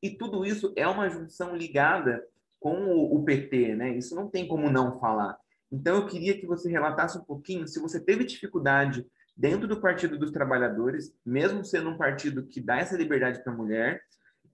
[0.02, 2.24] e tudo isso é uma junção ligada
[2.60, 3.96] com o, PT, né?
[3.96, 5.36] Isso não tem como não falar.
[5.70, 10.18] Então eu queria que você relatasse um pouquinho se você teve dificuldade dentro do Partido
[10.18, 14.02] dos Trabalhadores, mesmo sendo um partido que dá essa liberdade para a mulher,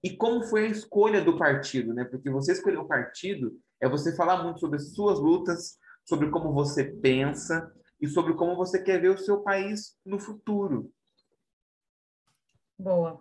[0.03, 2.05] e como foi a escolha do partido, né?
[2.05, 6.52] Porque você escolheu o partido é você falar muito sobre as suas lutas, sobre como
[6.52, 10.92] você pensa e sobre como você quer ver o seu país no futuro.
[12.78, 13.20] Boa.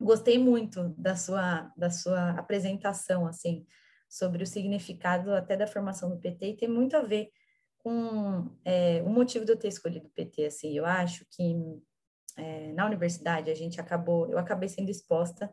[0.00, 3.66] Gostei muito da sua da sua apresentação assim
[4.08, 7.30] sobre o significado até da formação do PT e tem muito a ver
[7.78, 10.76] com é, o motivo de eu ter escolhido o PT assim.
[10.76, 11.54] Eu acho que
[12.36, 15.52] é, na universidade a gente acabou eu acabei sendo exposta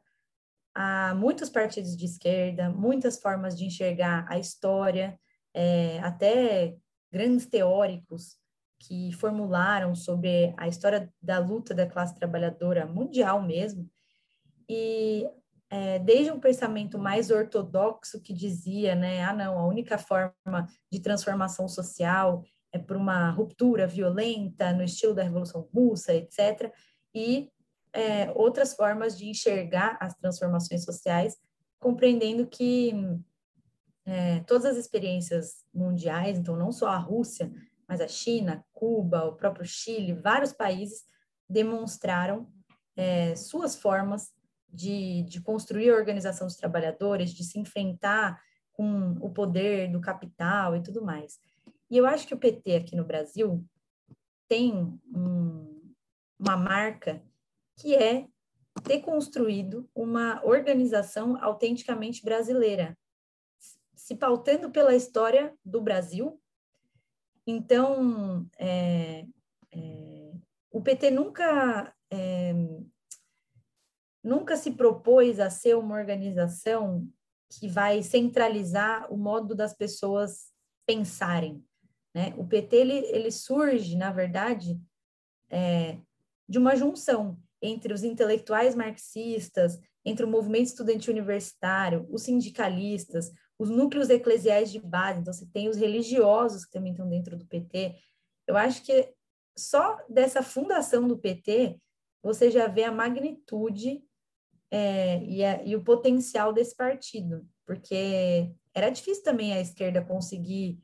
[0.82, 5.20] a muitos partidos de esquerda, muitas formas de enxergar a história,
[5.54, 6.78] é, até
[7.12, 8.38] grandes teóricos
[8.80, 13.90] que formularam sobre a história da luta da classe trabalhadora mundial mesmo,
[14.70, 15.28] e
[15.70, 21.02] é, desde um pensamento mais ortodoxo que dizia, né, ah não, a única forma de
[21.02, 26.74] transformação social é por uma ruptura violenta no estilo da Revolução Russa, etc.,
[27.14, 27.52] e
[27.94, 31.38] é, outras formas de enxergar as transformações sociais,
[31.80, 32.94] compreendendo que
[34.06, 37.52] é, todas as experiências mundiais, então não só a Rússia,
[37.88, 41.04] mas a China, Cuba, o próprio Chile, vários países
[41.50, 42.48] demonstraram
[42.96, 44.32] é, suas formas
[44.72, 48.40] de, de construir a organização dos trabalhadores, de se enfrentar
[48.74, 51.40] com o poder do capital e tudo mais.
[51.90, 53.66] E eu acho que o PT aqui no Brasil
[54.48, 55.94] tem um,
[56.40, 57.22] uma marca
[57.80, 58.28] que é
[58.84, 62.98] ter construído uma organização autenticamente brasileira,
[63.96, 66.40] se pautando pela história do Brasil.
[67.48, 69.26] Então, é,
[69.72, 70.32] é,
[70.72, 72.54] o PT nunca é,
[74.24, 77.08] nunca se propôs a ser uma organização
[77.50, 80.52] que vai centralizar o modo das pessoas
[80.86, 81.64] pensarem.
[82.14, 82.34] Né?
[82.38, 84.80] O PT ele, ele surge, na verdade,
[85.50, 85.98] é,
[86.48, 93.70] de uma junção entre os intelectuais marxistas, entre o movimento estudantil universitário, os sindicalistas, os
[93.70, 97.96] núcleos eclesiais de base, então você tem os religiosos que também estão dentro do PT.
[98.48, 99.14] Eu acho que
[99.58, 101.78] só dessa fundação do PT
[102.24, 104.02] você já vê a magnitude
[104.72, 110.80] é, e, a, e o potencial desse partido, porque era difícil também a esquerda conseguir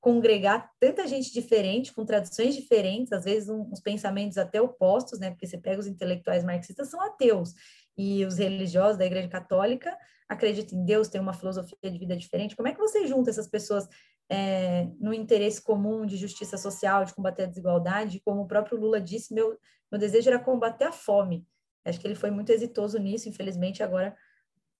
[0.00, 5.30] congregar tanta gente diferente, com tradições diferentes, às vezes um, uns pensamentos até opostos, né?
[5.30, 7.54] Porque você pega os intelectuais marxistas, são ateus,
[7.98, 9.96] e os religiosos da Igreja Católica
[10.28, 12.56] acreditam em Deus, têm uma filosofia de vida diferente.
[12.56, 13.86] Como é que você junta essas pessoas
[14.30, 18.22] é, no interesse comum de justiça social, de combater a desigualdade?
[18.24, 19.58] Como o próprio Lula disse, meu,
[19.92, 21.46] meu desejo era combater a fome.
[21.84, 24.16] Acho que ele foi muito exitoso nisso, infelizmente agora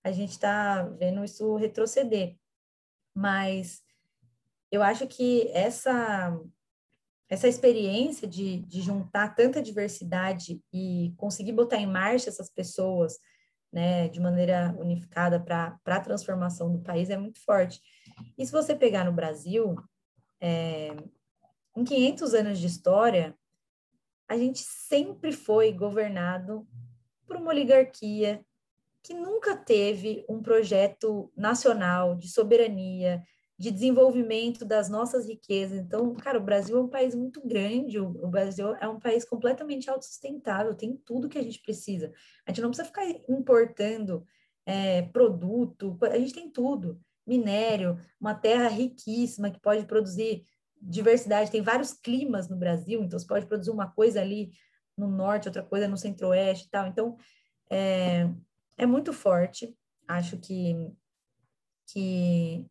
[0.02, 2.37] a gente está vendo isso retroceder.
[3.14, 3.83] Mas
[4.70, 6.38] eu acho que essa
[7.28, 13.20] essa experiência de, de juntar tanta diversidade e conseguir botar em marcha essas pessoas
[13.72, 17.80] né, de maneira unificada para a transformação do país é muito forte.
[18.37, 19.76] E se você pegar no Brasil,
[20.40, 20.96] é,
[21.76, 23.38] em 500 anos de história,
[24.28, 26.66] a gente sempre foi governado
[27.26, 28.44] por uma oligarquia
[29.04, 33.22] que nunca teve um projeto nacional de soberania,
[33.61, 35.79] de desenvolvimento das nossas riquezas.
[35.79, 39.90] Então, cara, o Brasil é um país muito grande, o Brasil é um país completamente
[39.90, 42.11] autossustentável, tem tudo que a gente precisa.
[42.46, 44.25] A gente não precisa ficar importando
[44.64, 46.99] é, produto, a gente tem tudo.
[47.27, 50.42] Minério, uma terra riquíssima que pode produzir
[50.81, 54.53] diversidade, tem vários climas no Brasil, então você pode produzir uma coisa ali
[54.96, 56.87] no norte, outra coisa no centro-oeste e tal.
[56.87, 57.14] Então,
[57.68, 58.27] é,
[58.79, 59.77] é muito forte.
[60.09, 60.75] Acho que,
[61.88, 62.69] que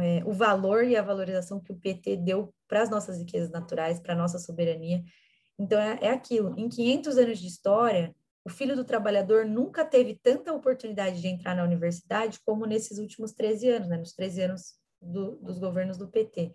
[0.00, 4.00] é, o valor e a valorização que o PT deu para as nossas riquezas naturais,
[4.00, 5.02] para a nossa soberania.
[5.58, 6.54] Então, é, é aquilo.
[6.58, 11.54] Em 500 anos de história, o filho do trabalhador nunca teve tanta oportunidade de entrar
[11.54, 13.96] na universidade como nesses últimos 13 anos, né?
[13.96, 16.52] nos 13 anos do, dos governos do PT.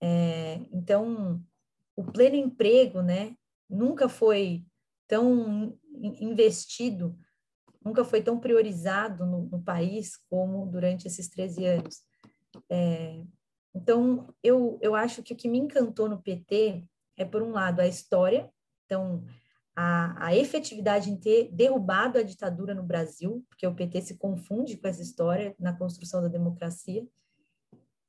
[0.00, 1.42] É, então,
[1.96, 3.34] o pleno emprego, né,
[3.68, 4.64] nunca foi
[5.06, 7.18] tão investido,
[7.84, 12.09] nunca foi tão priorizado no, no país como durante esses 13 anos.
[12.70, 13.22] É,
[13.74, 16.84] então, eu, eu acho que o que me encantou no PT
[17.16, 18.50] é, por um lado, a história,
[18.86, 19.24] então,
[19.76, 24.76] a, a efetividade em ter derrubado a ditadura no Brasil, porque o PT se confunde
[24.76, 27.06] com essa história na construção da democracia,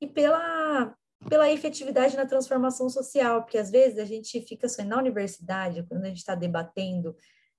[0.00, 0.94] e pela,
[1.28, 6.04] pela efetividade na transformação social, porque às vezes a gente fica só na universidade, quando
[6.04, 7.14] a gente está debatendo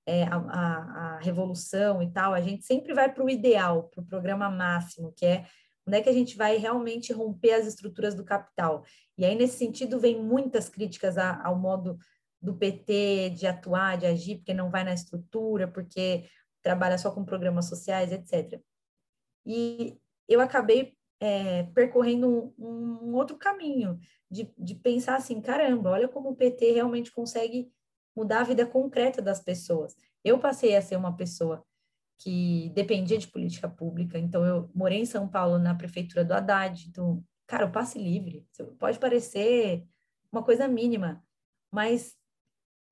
[0.06, 4.02] é, a, a, a, revolução e tal, a gente sempre vai para o ideal, para
[4.02, 5.46] o programa máximo, que é
[5.86, 8.84] onde é que a gente vai realmente romper as estruturas do capital.
[9.18, 11.98] E aí, nesse sentido, vem muitas críticas a, ao modo
[12.40, 16.28] do PT de atuar, de agir, porque não vai na estrutura, porque
[16.62, 18.60] trabalha só com programas sociais, etc.
[19.46, 23.98] E eu acabei é, percorrendo um, um, outro caminho,
[24.30, 27.70] de, de pensar assim, caramba, olha como o PT realmente consegue
[28.16, 29.94] mudar a vida concreta das pessoas.
[30.24, 31.64] Eu passei a ser uma pessoa
[32.18, 36.88] que dependia de política pública, então eu morei em São Paulo na prefeitura do Haddad,
[36.88, 38.46] então, cara, o passe livre,
[38.78, 39.84] pode parecer
[40.32, 41.22] uma coisa mínima,
[41.70, 42.16] mas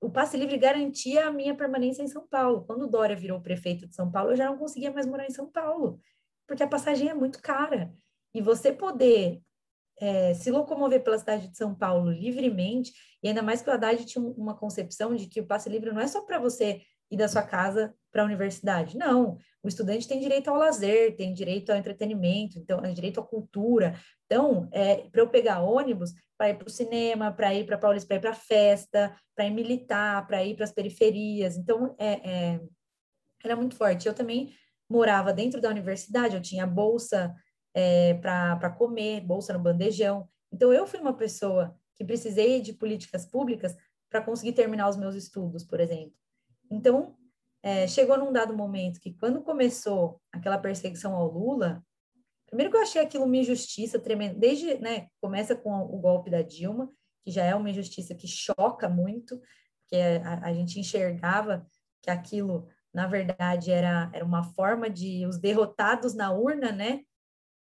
[0.01, 2.65] o passe livre garantia a minha permanência em São Paulo.
[2.65, 5.31] Quando o Dória virou prefeito de São Paulo, eu já não conseguia mais morar em
[5.31, 5.97] São Paulo,
[6.45, 7.93] porque a passagem é muito cara.
[8.33, 9.41] E você poder
[9.99, 14.05] é, se locomover pela cidade de São Paulo livremente, e ainda mais que o Haddad
[14.05, 16.81] tinha uma concepção de que o passe livre não é só para você
[17.13, 18.97] ir da sua casa para a universidade.
[18.97, 23.23] Não, o estudante tem direito ao lazer, tem direito ao entretenimento, então tem direito à
[23.23, 23.95] cultura.
[24.25, 28.07] Então, é, para eu pegar ônibus, para ir para o cinema, para ir para Paulista,
[28.07, 31.55] para ir para festa, para ir militar, para ir para as periferias.
[31.57, 32.61] Então, é, é,
[33.43, 34.07] era muito forte.
[34.07, 34.53] Eu também
[34.89, 37.33] morava dentro da universidade, eu tinha bolsa
[37.73, 40.27] é, para comer, bolsa no bandejão.
[40.51, 43.75] Então, eu fui uma pessoa que precisei de políticas públicas
[44.09, 46.22] para conseguir terminar os meus estudos, por exemplo.
[46.73, 47.15] Então,
[47.61, 51.83] é, chegou num dado momento que, quando começou aquela perseguição ao Lula,
[52.47, 56.41] primeiro que eu achei aquilo uma injustiça tremenda, desde, né, começa com o golpe da
[56.41, 56.91] Dilma,
[57.23, 59.39] que já é uma injustiça que choca muito,
[59.81, 61.65] porque a, a gente enxergava
[62.01, 67.01] que aquilo, na verdade, era, era uma forma de os derrotados na urna, né,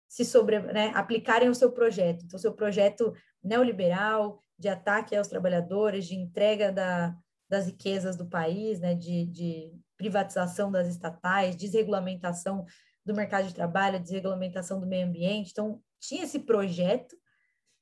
[0.08, 2.24] se sobre, né, aplicarem o seu projeto.
[2.24, 7.16] Então, seu projeto neoliberal, de ataque aos trabalhadores, de entrega da,
[7.48, 12.64] das riquezas do país, né, de, de privatização das estatais, desregulamentação
[13.04, 15.50] do mercado de trabalho, desregulamentação do meio ambiente.
[15.50, 17.16] Então, tinha esse projeto,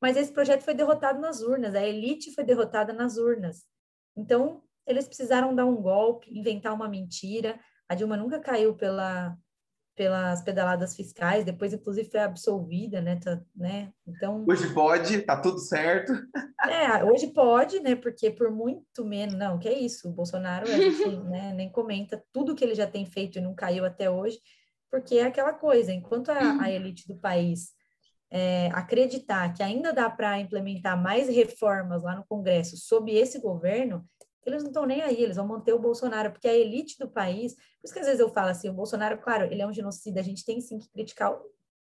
[0.01, 3.65] mas esse projeto foi derrotado nas urnas, a elite foi derrotada nas urnas.
[4.17, 7.59] Então, eles precisaram dar um golpe, inventar uma mentira.
[7.89, 9.37] A Dilma nunca caiu pela,
[9.97, 13.91] pelas pedaladas fiscais, depois inclusive foi absolvida, né, tá, né?
[14.07, 16.13] Então hoje pode, tá tudo certo.
[16.63, 17.97] É, hoje pode, né?
[17.97, 22.23] Porque por muito menos, não, que é isso, o Bolsonaro a gente, né, nem comenta
[22.31, 24.39] tudo que ele já tem feito e não caiu até hoje,
[24.91, 27.75] porque é aquela coisa, enquanto a, a elite do país
[28.31, 34.05] é, acreditar que ainda dá para implementar mais reformas lá no Congresso sob esse governo,
[34.51, 37.55] eles não estão nem aí, eles vão manter o Bolsonaro, porque a elite do país,
[37.55, 40.21] por isso que às vezes eu falo assim, o Bolsonaro, claro, ele é um genocida,
[40.21, 41.37] a gente tem sim que criticar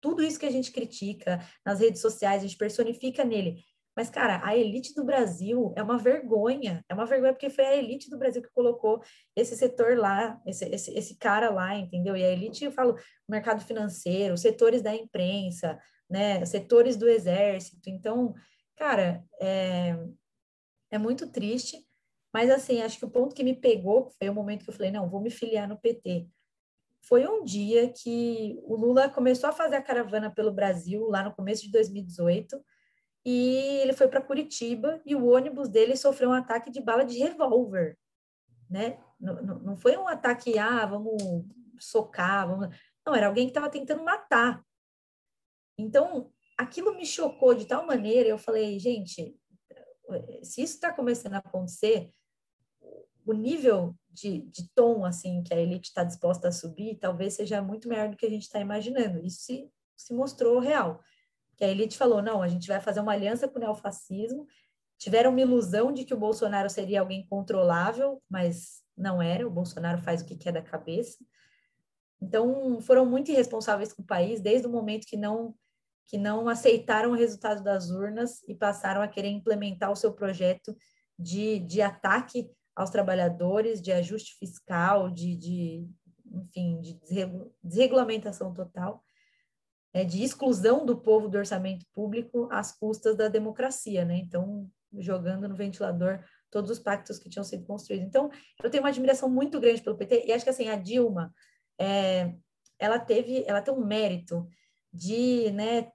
[0.01, 3.63] tudo isso que a gente critica nas redes sociais, a gente personifica nele.
[3.95, 7.75] Mas, cara, a elite do Brasil é uma vergonha, é uma vergonha porque foi a
[7.75, 9.01] elite do Brasil que colocou
[9.35, 12.15] esse setor lá, esse, esse, esse cara lá, entendeu?
[12.15, 17.89] E a elite, eu falo, mercado financeiro, setores da imprensa, né, setores do exército.
[17.89, 18.33] Então,
[18.75, 19.97] cara, é,
[20.91, 21.77] é muito triste,
[22.35, 24.91] mas, assim, acho que o ponto que me pegou foi o momento que eu falei:
[24.91, 26.27] não, vou me filiar no PT.
[27.01, 31.33] Foi um dia que o Lula começou a fazer a caravana pelo Brasil, lá no
[31.33, 32.61] começo de 2018,
[33.25, 37.17] e ele foi para Curitiba e o ônibus dele sofreu um ataque de bala de
[37.19, 37.97] revólver,
[38.69, 38.99] né?
[39.17, 41.15] Não, não, foi um ataque, ah, vamos
[41.79, 42.67] socar, vamos...
[43.07, 44.61] Não, era alguém que estava tentando matar.
[45.77, 49.39] Então, aquilo me chocou de tal maneira, eu falei, gente,
[50.43, 52.11] se isso está começando a acontecer,
[53.25, 57.61] o nível de, de tom assim que a elite está disposta a subir talvez seja
[57.61, 59.25] muito maior do que a gente está imaginando.
[59.25, 61.01] Isso se, se mostrou real.
[61.57, 64.47] Que a elite falou: não, a gente vai fazer uma aliança com o neofascismo.
[64.97, 69.45] Tiveram uma ilusão de que o Bolsonaro seria alguém controlável, mas não era.
[69.45, 71.17] O Bolsonaro faz o que quer da cabeça.
[72.21, 75.53] Então, foram muito irresponsáveis com o país desde o momento que não
[76.07, 80.77] que não aceitaram o resultado das urnas e passaram a querer implementar o seu projeto
[81.17, 85.87] de, de ataque aos trabalhadores, de ajuste fiscal, de, de
[86.25, 86.99] enfim, de
[87.63, 89.03] desregulamentação total,
[89.93, 94.17] é, de exclusão do povo do orçamento público às custas da democracia, né?
[94.17, 96.21] Então, jogando no ventilador
[96.51, 98.07] todos os pactos que tinham sido construídos.
[98.07, 98.29] Então,
[98.61, 101.33] eu tenho uma admiração muito grande pelo PT e acho que assim a Dilma,
[101.79, 102.33] é,
[102.79, 104.47] ela teve, ela tem um mérito
[104.91, 105.89] de, né,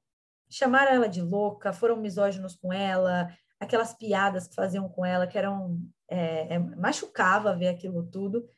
[0.51, 3.29] chamar ela de louca, foram misóginos com ela,
[3.61, 8.49] aquelas piadas que faziam com ela que eram é, é, machucava ver aquilo tudo.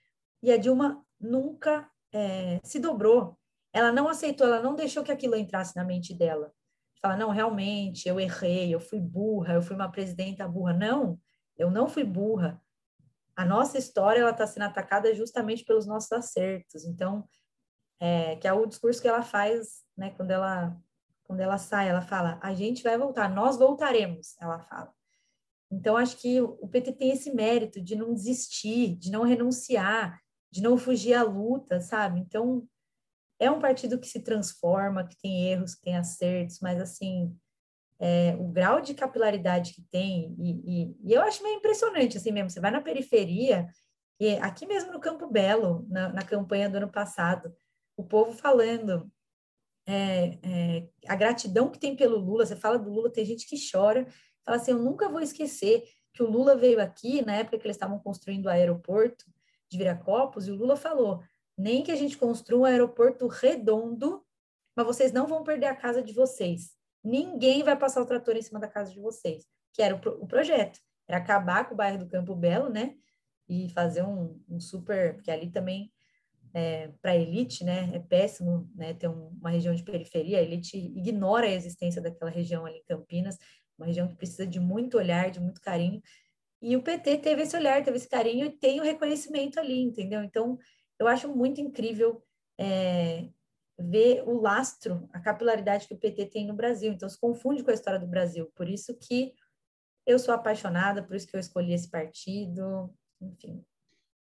[0.40, 3.36] E a Dilma nunca é, se dobrou.
[3.72, 6.52] Ela não aceitou, ela não deixou que aquilo entrasse na mente dela.
[7.00, 10.72] Fala, não, realmente, eu errei, eu fui burra, eu fui uma presidenta burra.
[10.72, 11.18] Não,
[11.58, 12.62] eu não fui burra.
[13.34, 16.84] A nossa história ela está sendo atacada justamente pelos nossos acertos.
[16.84, 17.26] Então,
[17.98, 20.76] é, que é o discurso que ela faz, né, quando ela
[21.24, 24.92] quando ela sai, ela fala: "A gente vai voltar, nós voltaremos", ela fala.
[25.70, 30.20] Então, acho que o PT tem esse mérito de não desistir, de não renunciar,
[30.50, 32.20] de não fugir à luta, sabe?
[32.20, 32.68] Então,
[33.40, 37.34] é um partido que se transforma, que tem erros, que tem acertos, mas, assim,
[37.98, 42.32] é, o grau de capilaridade que tem, e, e, e, eu acho meio impressionante, assim
[42.32, 43.66] mesmo, você vai na periferia,
[44.20, 47.54] e aqui mesmo no Campo Belo, na, na campanha do ano passado,
[47.96, 49.10] o povo falando
[49.86, 53.56] é, é, a gratidão que tem pelo Lula, você fala do Lula, tem gente que
[53.70, 54.06] chora,
[54.44, 57.76] fala assim, eu nunca vou esquecer que o Lula veio aqui, na época que eles
[57.76, 59.24] estavam construindo o aeroporto
[59.70, 61.22] de Viracopos, e o Lula falou,
[61.56, 64.22] nem que a gente construa um aeroporto redondo,
[64.76, 66.72] mas vocês não vão perder a casa de vocês.
[67.04, 70.22] Ninguém vai passar o trator em cima da casa de vocês, que era o, pro,
[70.22, 70.78] o projeto.
[71.08, 72.94] Era acabar com o bairro do Campo Belo, né?
[73.48, 75.14] E fazer um, um super...
[75.14, 75.92] Porque ali também,
[76.54, 77.90] é, para a elite, né?
[77.94, 80.38] É péssimo né, ter um, uma região de periferia.
[80.38, 83.38] A elite ignora a existência daquela região ali em Campinas
[83.82, 86.00] uma região que precisa de muito olhar, de muito carinho.
[86.60, 90.22] E o PT teve esse olhar, teve esse carinho e tem o reconhecimento ali, entendeu?
[90.22, 90.58] Então,
[90.98, 92.22] eu acho muito incrível
[92.58, 93.28] é,
[93.78, 96.92] ver o lastro, a capilaridade que o PT tem no Brasil.
[96.92, 98.50] Então, se confunde com a história do Brasil.
[98.54, 99.34] Por isso que
[100.06, 103.64] eu sou apaixonada, por isso que eu escolhi esse partido, enfim.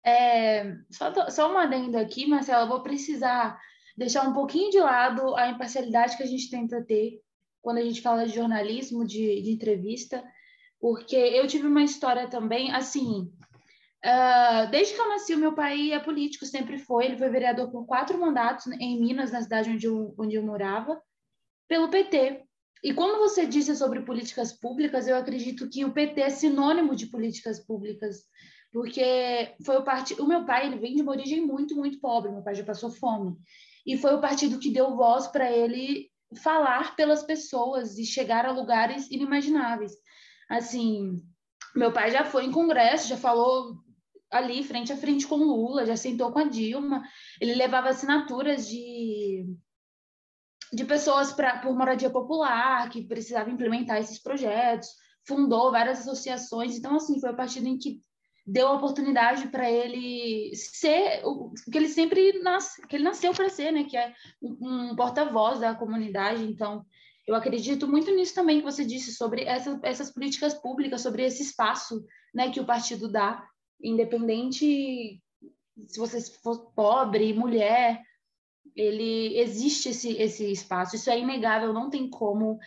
[0.06, 3.60] É, só, só uma adenda aqui, Marcela, eu vou precisar
[3.98, 7.22] deixar um pouquinho de lado a imparcialidade que a gente tenta ter
[7.62, 10.24] quando a gente fala de jornalismo, de, de entrevista,
[10.80, 13.34] porque eu tive uma história também, assim,
[14.06, 17.72] uh, desde que eu nasci, o meu pai é político, sempre foi, ele foi vereador
[17.72, 21.02] por quatro mandatos em Minas, na cidade onde eu, onde eu morava,
[21.68, 22.44] pelo PT.
[22.84, 27.08] E quando você disse sobre políticas públicas, eu acredito que o PT é sinônimo de
[27.08, 28.26] políticas públicas,
[28.76, 30.22] porque foi o partido.
[30.22, 32.92] O meu pai ele vem de uma origem muito, muito pobre, meu pai já passou
[32.92, 33.38] fome.
[33.86, 36.12] E foi o partido que deu voz para ele
[36.44, 39.94] falar pelas pessoas e chegar a lugares inimagináveis.
[40.50, 41.24] Assim,
[41.74, 43.78] meu pai já foi em congresso, já falou
[44.30, 47.02] ali frente a frente com Lula, já sentou com a Dilma,
[47.40, 49.46] ele levava assinaturas de
[50.74, 54.90] de pessoas pra, por moradia popular que precisavam implementar esses projetos,
[55.26, 58.02] fundou várias associações, então assim foi o partido em que
[58.46, 63.50] deu a oportunidade para ele ser o que ele sempre nasce, que ele nasceu para
[63.50, 63.86] ser, né?
[63.86, 66.44] Que é um, um porta-voz da comunidade.
[66.44, 66.86] Então,
[67.26, 71.42] eu acredito muito nisso também que você disse sobre essa, essas políticas públicas, sobre esse
[71.42, 72.52] espaço, né?
[72.52, 73.44] Que o partido dá,
[73.82, 75.20] independente
[75.88, 78.02] se você for pobre, mulher,
[78.76, 80.96] ele existe esse, esse espaço.
[80.96, 82.60] Isso é inegável, não tem como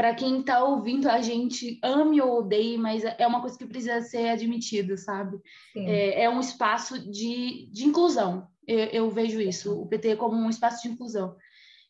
[0.00, 4.00] para quem está ouvindo a gente, ame ou odeie, mas é uma coisa que precisa
[4.00, 5.38] ser admitida, sabe?
[5.76, 8.48] É, é, um espaço de, de inclusão.
[8.66, 11.36] Eu, eu, vejo isso, o PT como um espaço de inclusão.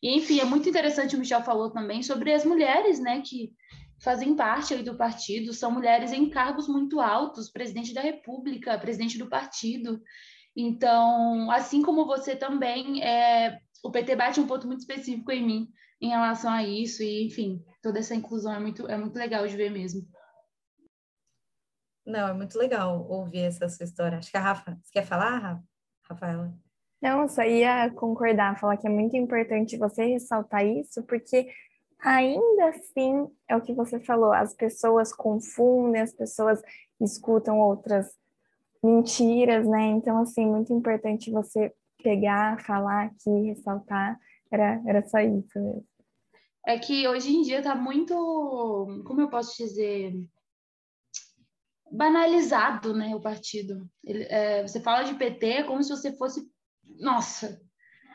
[0.03, 3.53] E, enfim, é muito interessante, o Michel falou também sobre as mulheres, né, que
[4.03, 9.17] fazem parte aí do partido, são mulheres em cargos muito altos, presidente da República, presidente
[9.17, 10.01] do partido.
[10.53, 15.69] Então, assim como você também, é, o PT bate um ponto muito específico em mim,
[16.01, 19.57] em relação a isso e enfim toda essa inclusão é muito é muito legal de
[19.57, 20.07] ver mesmo.
[22.05, 24.17] Não é muito legal ouvir essa sua história.
[24.17, 25.61] Acho que a Rafa você quer falar
[26.03, 26.53] Rafaela?
[27.01, 31.47] Não só ia concordar falar que é muito importante você ressaltar isso porque
[31.99, 36.61] ainda assim é o que você falou as pessoas confundem as pessoas
[36.99, 38.07] escutam outras
[38.83, 39.85] mentiras né?
[39.87, 41.73] Então assim muito importante você
[42.03, 44.19] pegar falar aqui ressaltar
[44.51, 45.90] era, era só isso mesmo
[46.65, 48.13] é que hoje em dia está muito,
[49.05, 50.13] como eu posso dizer,
[51.91, 53.89] banalizado, né, o partido.
[54.03, 56.47] Ele, é, você fala de PT é como se você fosse,
[56.99, 57.59] nossa,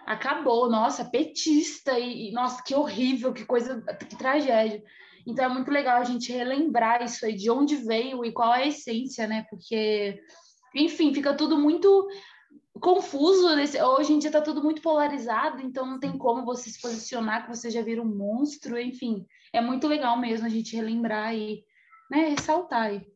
[0.06, 4.82] acabou, nossa, petista e, e, nossa, que horrível, que coisa, que tragédia.
[5.26, 8.62] Então é muito legal a gente relembrar isso aí, de onde veio e qual é
[8.62, 9.44] a essência, né?
[9.50, 10.22] Porque,
[10.74, 12.08] enfim, fica tudo muito
[12.80, 16.80] confuso nesse, hoje em dia está tudo muito polarizado, então não tem como você se
[16.80, 21.34] posicionar que você já vira um monstro, enfim, é muito legal mesmo a gente relembrar
[21.34, 21.64] e
[22.10, 23.06] né, ressaltar aí.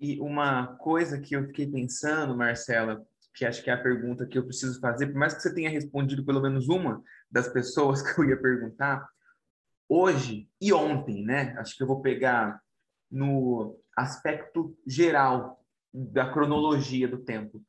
[0.00, 3.04] E uma coisa que eu fiquei pensando, Marcela,
[3.34, 5.70] que acho que é a pergunta que eu preciso fazer, por mais que você tenha
[5.70, 9.08] respondido pelo menos uma das pessoas que eu ia perguntar,
[9.88, 11.56] hoje e ontem, né?
[11.58, 12.60] Acho que eu vou pegar
[13.10, 15.57] no aspecto geral
[15.92, 17.62] da cronologia do tempo.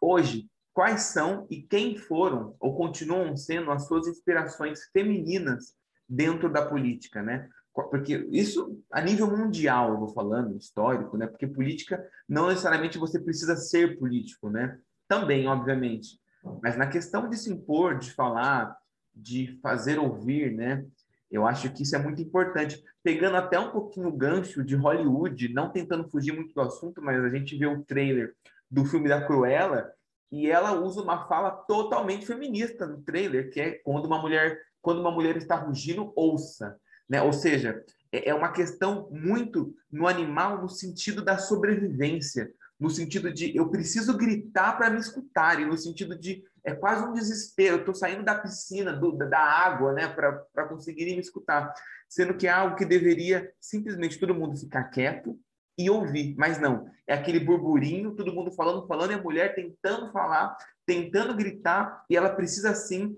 [0.00, 5.74] Hoje, quais são e quem foram ou continuam sendo as suas inspirações femininas
[6.08, 7.48] dentro da política, né?
[7.72, 11.26] Porque isso a nível mundial, eu vou falando, histórico, né?
[11.26, 14.78] Porque política não necessariamente você precisa ser político, né?
[15.08, 16.20] Também, obviamente.
[16.62, 18.76] Mas na questão de se impor, de falar,
[19.14, 20.84] de fazer ouvir, né?
[21.32, 22.84] Eu acho que isso é muito importante.
[23.02, 27.24] Pegando até um pouquinho o gancho de Hollywood, não tentando fugir muito do assunto, mas
[27.24, 28.34] a gente vê o trailer
[28.70, 29.90] do filme da Cruella
[30.30, 35.00] e ela usa uma fala totalmente feminista no trailer, que é quando uma mulher, quando
[35.00, 36.78] uma mulher está rugindo, ouça.
[37.08, 37.22] Né?
[37.22, 43.32] Ou seja, é, é uma questão muito no animal no sentido da sobrevivência, no sentido
[43.32, 47.94] de eu preciso gritar para me escutarem, no sentido de é quase um desespero, estou
[47.94, 51.72] saindo da piscina, do, da água, né, para conseguirem me escutar,
[52.08, 55.38] sendo que é algo que deveria simplesmente todo mundo ficar quieto
[55.76, 60.12] e ouvir, mas não, é aquele burburinho, todo mundo falando, falando, e a mulher tentando
[60.12, 60.56] falar,
[60.86, 63.16] tentando gritar, e ela precisa sim.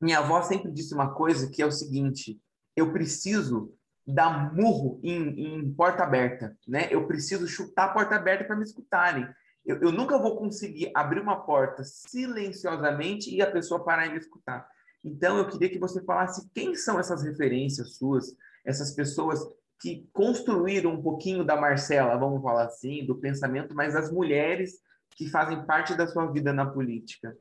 [0.00, 2.40] Minha avó sempre disse uma coisa que é o seguinte:
[2.76, 3.74] eu preciso
[4.06, 6.88] dar murro em, em porta aberta, né?
[6.90, 9.28] Eu preciso chutar a porta aberta para me escutarem.
[9.64, 14.18] Eu, eu, nunca vou conseguir abrir uma porta silenciosamente e a pessoa parar e me
[14.18, 14.66] escutar.
[15.04, 19.40] Então, eu queria que você falasse quem são essas referências suas, essas pessoas
[19.80, 24.80] que construíram um pouquinho da Marcela, vamos falar assim, do pensamento, mas as mulheres
[25.16, 27.36] que fazem parte da sua vida na política.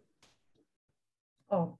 [1.49, 1.77] Bom,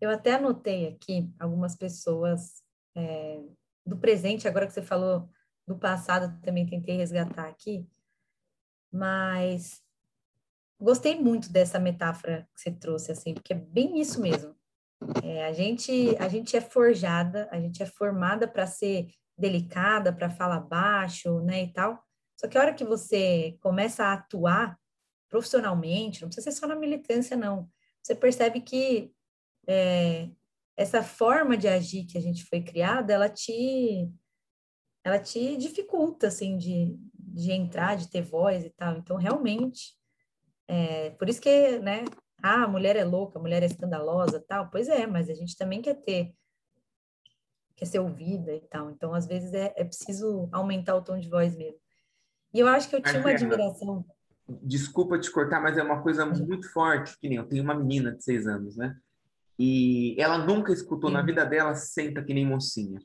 [0.00, 2.62] eu até anotei aqui algumas pessoas
[2.96, 3.40] é,
[3.86, 5.28] do presente, agora que você falou
[5.66, 7.86] do passado, também tentei resgatar aqui,
[8.92, 9.80] mas
[10.80, 14.54] gostei muito dessa metáfora que você trouxe, assim, porque é bem isso mesmo.
[15.22, 20.28] É, a gente a gente é forjada, a gente é formada para ser delicada, para
[20.28, 22.02] falar baixo, né, e tal.
[22.38, 24.78] Só que a hora que você começa a atuar
[25.28, 27.70] profissionalmente, não precisa ser só na militância, não.
[28.02, 29.12] Você percebe que
[29.66, 30.28] é,
[30.76, 34.10] essa forma de agir que a gente foi criada, ela te
[35.02, 36.98] ela te dificulta assim de,
[37.32, 38.96] de entrar, de ter voz e tal.
[38.96, 39.94] Então, realmente,
[40.68, 42.04] é, por isso que, né,
[42.42, 44.70] ah, a mulher é louca, a mulher é escandalosa, tal.
[44.70, 46.34] Pois é, mas a gente também quer ter
[47.80, 48.90] quer ser ouvida e tal.
[48.90, 51.80] Então, às vezes é, é preciso aumentar o tom de voz mesmo.
[52.52, 54.04] E eu acho que eu tinha uma admiração.
[54.62, 58.12] Desculpa te cortar, mas é uma coisa muito forte, que nem eu tenho uma menina
[58.12, 58.94] de seis anos, né?
[59.58, 61.14] E ela nunca escutou Sim.
[61.14, 63.00] na vida dela senta que nem mocinha.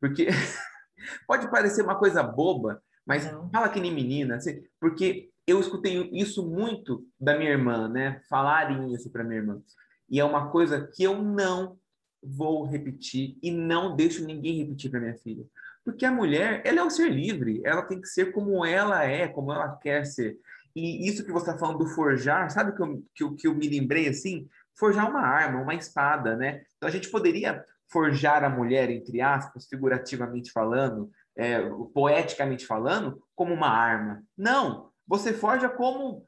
[0.00, 0.28] Porque
[1.26, 3.50] pode parecer uma coisa boba, mas Não.
[3.50, 8.20] fala que nem menina, assim, porque eu escutei isso muito da minha irmã, né?
[8.28, 9.60] Falarem isso para minha irmã.
[10.08, 11.78] E é uma coisa que eu não
[12.22, 15.44] vou repetir e não deixo ninguém repetir para minha filha.
[15.84, 19.26] Porque a mulher, ela é um ser livre, ela tem que ser como ela é,
[19.26, 20.38] como ela quer ser.
[20.76, 23.54] E isso que você está falando do forjar, sabe que eu, que eu, que eu
[23.54, 24.46] me lembrei assim?
[24.78, 26.62] forjar uma arma, uma espada, né?
[26.76, 31.62] Então a gente poderia forjar a mulher, entre aspas, figurativamente falando, é,
[31.94, 34.24] poeticamente falando, como uma arma.
[34.36, 36.24] Não, você forja como uh,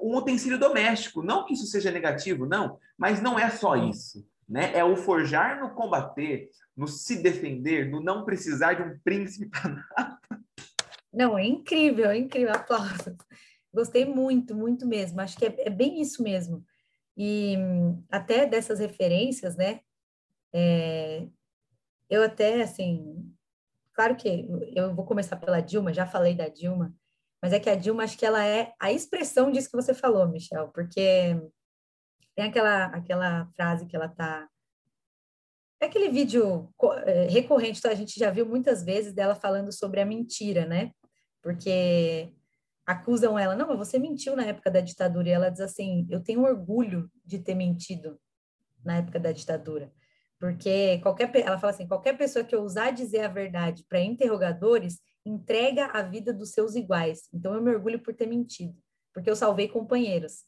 [0.00, 1.20] um utensílio doméstico.
[1.20, 4.24] Não que isso seja negativo, não, mas não é só isso.
[4.48, 4.70] Né?
[4.72, 9.68] É o forjar no combater, no se defender, no não precisar de um príncipe para
[9.68, 10.18] nada.
[11.12, 12.54] Não, é incrível, é incrível.
[12.54, 13.16] Aplausos.
[13.74, 15.20] Gostei muito, muito mesmo.
[15.20, 16.64] Acho que é, é bem isso mesmo.
[17.16, 17.56] E
[18.10, 19.80] até dessas referências, né?
[20.52, 21.26] É,
[22.08, 23.35] eu até, assim,
[23.96, 26.94] claro que eu vou começar pela Dilma, já falei da Dilma,
[27.42, 30.28] mas é que a Dilma, acho que ela é a expressão disso que você falou,
[30.28, 31.34] Michel, porque
[32.34, 34.46] tem aquela, aquela frase que ela tá.
[35.80, 36.72] É aquele vídeo
[37.04, 40.92] é, recorrente, então a gente já viu muitas vezes dela falando sobre a mentira, né?
[41.42, 42.34] Porque
[42.86, 45.28] acusam ela, não, mas você mentiu na época da ditadura.
[45.28, 48.18] E ela diz assim: eu tenho orgulho de ter mentido
[48.84, 49.92] na época da ditadura.
[50.38, 55.86] Porque qualquer, ela fala assim: qualquer pessoa que ousar dizer a verdade para interrogadores entrega
[55.86, 57.28] a vida dos seus iguais.
[57.32, 58.76] Então eu me orgulho por ter mentido,
[59.12, 60.44] porque eu salvei companheiros.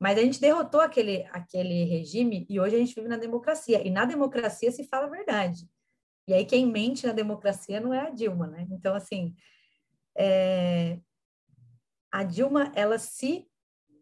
[0.00, 3.86] Mas a gente derrotou aquele, aquele regime e hoje a gente vive na democracia.
[3.86, 5.68] E na democracia se fala a verdade.
[6.26, 8.66] E aí quem mente na democracia não é a Dilma, né?
[8.70, 9.34] Então, assim,
[10.16, 10.98] é,
[12.10, 13.46] a Dilma ela se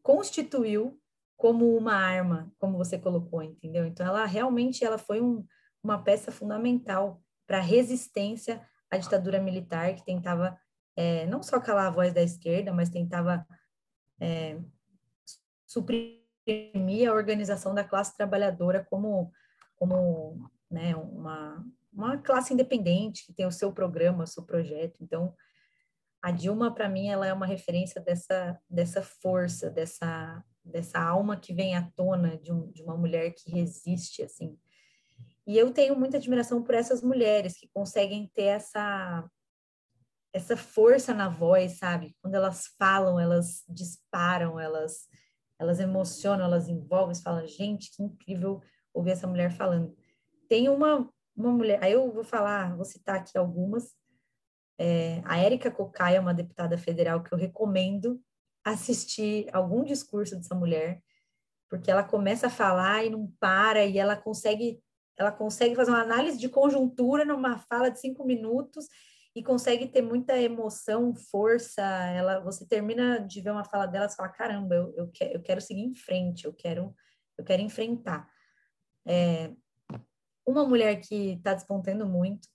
[0.02, 1.00] constituiu
[1.38, 3.86] como uma arma, como você colocou, entendeu?
[3.86, 5.46] Então ela realmente ela foi um,
[5.82, 8.60] uma peça fundamental para resistência
[8.90, 10.58] à ditadura militar que tentava
[10.96, 13.46] é, não só calar a voz da esquerda, mas tentava
[14.20, 14.58] é,
[15.64, 19.32] suprimir a organização da classe trabalhadora como,
[19.76, 24.98] como né, uma, uma classe independente que tem o seu programa, o seu projeto.
[25.00, 25.32] Então,
[26.20, 31.52] a Dilma, para mim, ela é uma referência dessa, dessa força, dessa, dessa alma que
[31.52, 34.58] vem à tona de, um, de uma mulher que resiste, assim.
[35.46, 39.28] E eu tenho muita admiração por essas mulheres que conseguem ter essa
[40.30, 42.14] essa força na voz, sabe?
[42.20, 45.08] Quando elas falam, elas disparam, elas
[45.58, 48.62] elas emocionam, elas envolvem, você fala, gente, que incrível
[48.94, 49.96] ouvir essa mulher falando.
[50.48, 53.94] Tem uma uma mulher, aí eu vou falar, vou citar aqui algumas.
[54.76, 58.20] É, a Érica Cocai é uma deputada federal que eu recomendo
[58.64, 61.02] assistir algum discurso dessa mulher,
[61.68, 64.80] porque ela começa a falar e não para, e ela consegue,
[65.16, 68.86] ela consegue fazer uma análise de conjuntura numa fala de cinco minutos
[69.34, 71.82] e consegue ter muita emoção, força.
[71.82, 75.42] Ela, você termina de ver uma fala dela e fala, caramba, eu, eu, quero, eu
[75.42, 76.94] quero seguir em frente, eu quero,
[77.36, 78.28] eu quero enfrentar.
[79.06, 79.52] É,
[80.46, 82.48] uma mulher que está despontando muito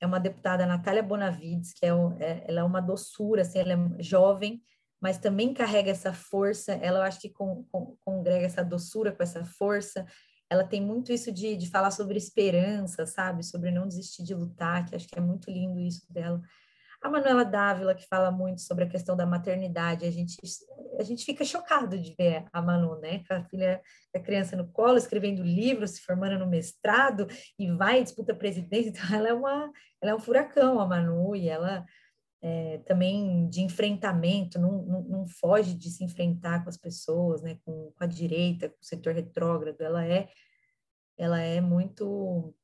[0.00, 4.02] é uma deputada, Natália Bonavides, que é, é, ela é uma doçura, assim, ela é
[4.02, 4.62] jovem,
[5.06, 9.22] mas também carrega essa força, ela eu acho que con, con, congrega essa doçura com
[9.22, 10.04] essa força,
[10.50, 14.84] ela tem muito isso de, de falar sobre esperança, sabe, sobre não desistir de lutar,
[14.84, 16.42] que acho que é muito lindo isso dela.
[17.00, 20.38] A Manuela Dávila, que fala muito sobre a questão da maternidade, a gente,
[20.98, 23.22] a gente fica chocado de ver a Manu, né?
[23.28, 23.80] Com a filha,
[24.12, 28.90] a criança no colo, escrevendo livros, se formando no mestrado e vai disputa presidência.
[29.06, 29.70] Então, ela é, uma,
[30.02, 31.84] ela é um furacão, a Manu, e ela
[32.42, 37.58] é, também de enfrentamento, não, não, não, foge de se enfrentar com as pessoas, né?
[37.64, 39.80] Com, com a direita, com o setor retrógrado.
[39.80, 40.28] Ela é,
[41.16, 42.54] ela é muito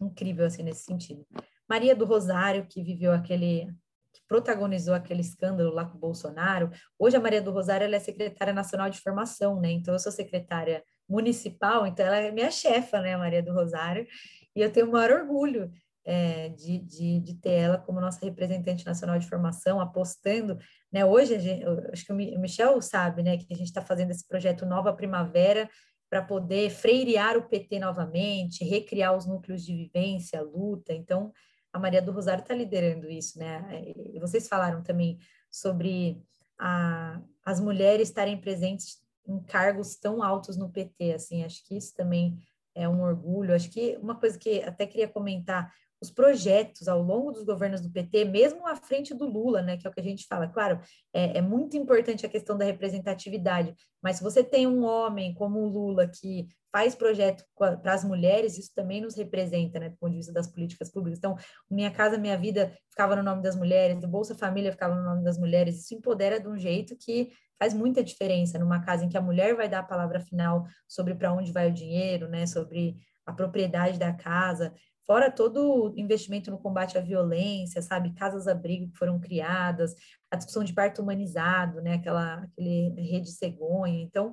[0.00, 1.26] incrível, assim, nesse sentido.
[1.68, 3.66] Maria do Rosário, que viveu aquele,
[4.12, 6.70] que protagonizou aquele escândalo lá com o Bolsonaro.
[6.98, 9.70] Hoje a Maria do Rosário ela é secretária nacional de formação, né?
[9.70, 14.06] Então eu sou secretária municipal, então ela é minha chefa, né, a Maria do Rosário,
[14.54, 15.72] e eu tenho o maior orgulho
[16.04, 20.58] é, de, de, de, ter ela como nossa representante nacional de formação, apostando,
[20.90, 24.26] né, hoje, gente, acho que o Michel sabe, né, que a gente está fazendo esse
[24.26, 25.68] projeto Nova Primavera,
[26.08, 31.32] para poder freirear o PT novamente, recriar os núcleos de vivência, luta, então,
[31.72, 33.84] a Maria do Rosário está liderando isso, né?
[34.12, 36.20] E vocês falaram também sobre
[36.58, 41.94] a, as mulheres estarem presentes em cargos tão altos no PT, assim, acho que isso
[41.94, 42.36] também
[42.74, 43.54] é um orgulho.
[43.54, 47.90] Acho que uma coisa que até queria comentar, os projetos ao longo dos governos do
[47.90, 50.80] PT, mesmo à frente do Lula, né, que é o que a gente fala, claro,
[51.12, 55.60] é, é muito importante a questão da representatividade, mas se você tem um homem como
[55.60, 60.12] o Lula que faz projeto para as mulheres, isso também nos representa, né, do ponto
[60.12, 61.18] de vista das políticas públicas.
[61.18, 61.36] Então,
[61.68, 65.22] Minha Casa Minha Vida ficava no nome das mulheres, do Bolsa Família ficava no nome
[65.22, 69.18] das mulheres, isso empodera de um jeito que faz muita diferença numa casa em que
[69.18, 72.96] a mulher vai dar a palavra final sobre para onde vai o dinheiro, né, sobre
[73.26, 74.72] a propriedade da casa,
[75.10, 79.92] fora todo o investimento no combate à violência, sabe, casas-abrigo que foram criadas,
[80.30, 84.00] a discussão de parto humanizado, né, aquela aquele rede cegonha.
[84.00, 84.32] Então,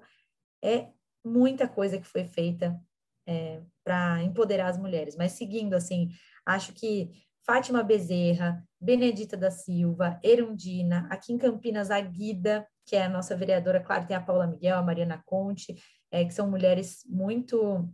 [0.64, 0.90] é
[1.26, 2.80] muita coisa que foi feita
[3.26, 5.16] é, para empoderar as mulheres.
[5.16, 6.12] Mas seguindo, assim,
[6.46, 7.10] acho que
[7.44, 13.36] Fátima Bezerra, Benedita da Silva, Erundina, aqui em Campinas, a Guida, que é a nossa
[13.36, 15.76] vereadora, claro, tem a Paula Miguel, a Mariana Conte,
[16.12, 17.92] é, que são mulheres muito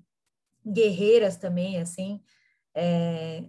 [0.65, 2.21] guerreiras também, assim,
[2.75, 3.43] é,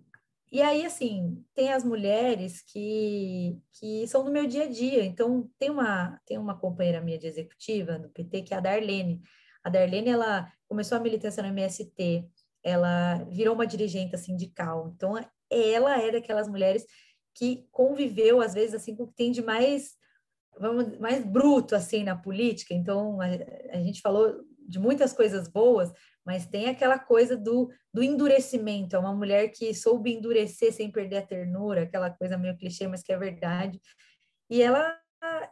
[0.54, 5.04] e aí, assim, tem as mulheres que, que são no meu dia a dia.
[5.04, 9.20] Então, tem uma, tem uma companheira minha de executiva no PT, que é a Darlene.
[9.64, 12.28] A Darlene, ela começou a militância no MST,
[12.62, 14.92] ela virou uma dirigente sindical.
[14.94, 15.14] Então,
[15.50, 16.86] ela é daquelas mulheres
[17.34, 19.96] que conviveu, às vezes, assim, com o que tem de mais,
[20.56, 22.72] vamos, mais bruto, assim, na política.
[22.72, 23.26] Então, a,
[23.72, 25.92] a gente falou de muitas coisas boas,
[26.24, 31.18] mas tem aquela coisa do, do endurecimento, é uma mulher que soube endurecer sem perder
[31.18, 33.80] a ternura, aquela coisa meio clichê, mas que é verdade.
[34.48, 34.96] E ela,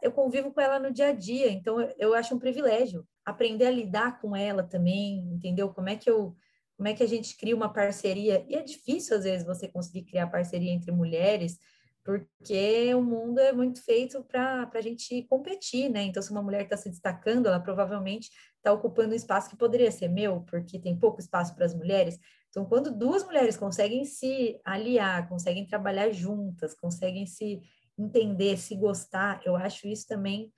[0.01, 3.71] eu convivo com ela no dia a dia, então eu, acho um privilégio aprender a
[3.71, 5.69] lidar com ela também, entendeu?
[5.69, 6.35] Como é que eu
[6.75, 8.43] como é que a gente cria uma parceria?
[8.49, 11.57] E é difícil às vezes você conseguir criar parceria entre mulheres,
[12.03, 16.03] porque o mundo é muito feito para a gente competir, né?
[16.03, 18.29] Então, se uma mulher está se destacando, ela provavelmente
[18.63, 22.17] está ocupando um espaço que poderia ser meu, porque tem pouco espaço para as mulheres.
[22.49, 27.61] Então, quando duas mulheres conseguem se aliar, conseguem trabalhar juntas, conseguem se
[27.97, 30.51] entender, se gostar, eu acho isso também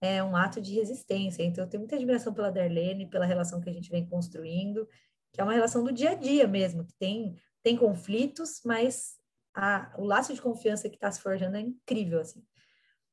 [0.00, 1.44] é um ato de resistência.
[1.44, 4.88] Então, eu tenho muita admiração pela Darlene, pela relação que a gente vem construindo,
[5.32, 9.14] que é uma relação do dia a dia mesmo, que tem tem conflitos, mas
[9.54, 12.44] a, o laço de confiança que está se forjando é incrível, assim.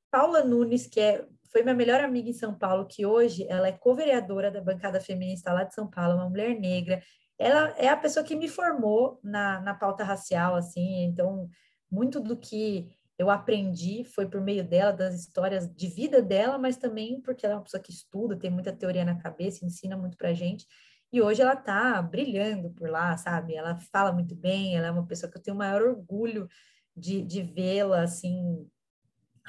[0.10, 3.72] Paula Nunes, que é, foi minha melhor amiga em São Paulo, que hoje ela é
[3.72, 7.02] co-vereadora da bancada feminista lá de São Paulo, uma mulher negra.
[7.38, 11.50] Ela é a pessoa que me formou na, na pauta racial, assim, então
[11.92, 16.78] muito do que eu aprendi foi por meio dela, das histórias de vida dela, mas
[16.78, 20.18] também porque ela é uma pessoa que estuda, tem muita teoria na cabeça, ensina muito
[20.18, 20.66] pra gente.
[21.12, 23.56] E hoje ela tá brilhando por lá, sabe?
[23.56, 26.48] Ela fala muito bem, ela é uma pessoa que eu tenho o maior orgulho
[26.96, 28.66] de, de vê-la, assim,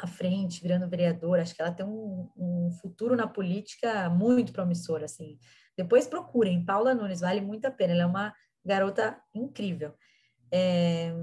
[0.05, 1.43] à frente, virando vereadora.
[1.43, 5.39] Acho que ela tem um, um futuro na política muito promissor, assim.
[5.77, 7.93] Depois procurem, Paula Nunes, vale muito a pena.
[7.93, 8.35] Ela é uma
[8.65, 9.95] garota incrível.
[10.53, 11.15] É,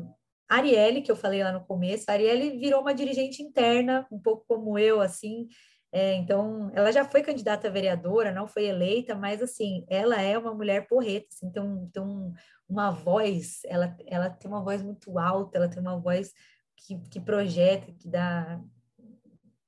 [0.50, 4.46] Arielle, que eu falei lá no começo, a Arielle virou uma dirigente interna, um pouco
[4.48, 5.48] como eu, assim,
[5.92, 10.38] é, então, ela já foi candidata a vereadora, não foi eleita, mas, assim, ela é
[10.38, 12.34] uma mulher porreta, assim, tem, tem um,
[12.68, 16.34] uma voz, ela, ela tem uma voz muito alta, ela tem uma voz
[16.78, 18.62] que, que projeta, que dá,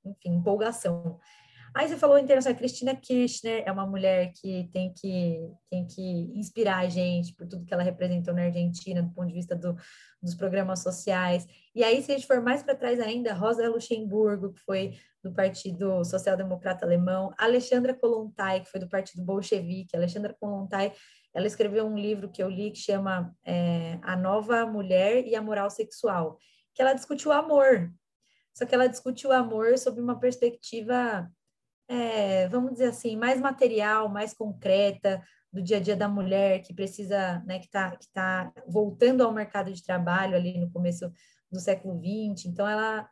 [0.05, 1.19] enfim, empolgação.
[1.75, 5.39] Aí você falou a Cristina Kirchner é uma mulher que tem que
[5.69, 6.01] tem que
[6.35, 9.75] inspirar a gente por tudo que ela representou na Argentina, do ponto de vista do,
[10.21, 11.45] dos programas sociais.
[11.75, 14.93] E aí, se a gente for mais para trás ainda, Rosa Luxemburgo, que foi
[15.23, 19.95] do Partido Social Democrata Alemão, Alexandra Kolontai, que foi do Partido Bolchevique.
[19.95, 20.93] Alexandra Kolontai,
[21.33, 25.41] ela escreveu um livro que eu li que chama é, A Nova Mulher e a
[25.41, 26.37] Moral Sexual,
[26.73, 27.91] que ela discutiu o amor.
[28.53, 31.29] Só que ela discutiu o amor sob uma perspectiva
[31.89, 36.71] é, vamos dizer assim, mais material, mais concreta do dia a dia da mulher que
[36.71, 41.11] precisa, né, que está que tá voltando ao mercado de trabalho ali no começo
[41.51, 42.45] do século XX.
[42.45, 43.09] Então, ela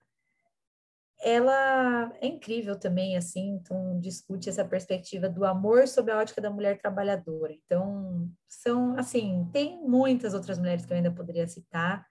[1.19, 6.51] ela é incrível também, assim, então discute essa perspectiva do amor sob a ótica da
[6.51, 7.51] mulher trabalhadora.
[7.53, 12.05] Então, são, assim, tem muitas outras mulheres que eu ainda poderia citar,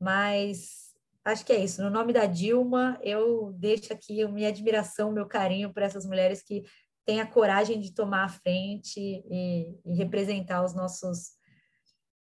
[0.00, 0.94] mas
[1.24, 1.82] acho que é isso.
[1.82, 6.42] No nome da Dilma, eu deixo aqui a minha admiração, meu carinho por essas mulheres
[6.42, 6.64] que
[7.04, 11.36] têm a coragem de tomar a frente e, e representar os nossos,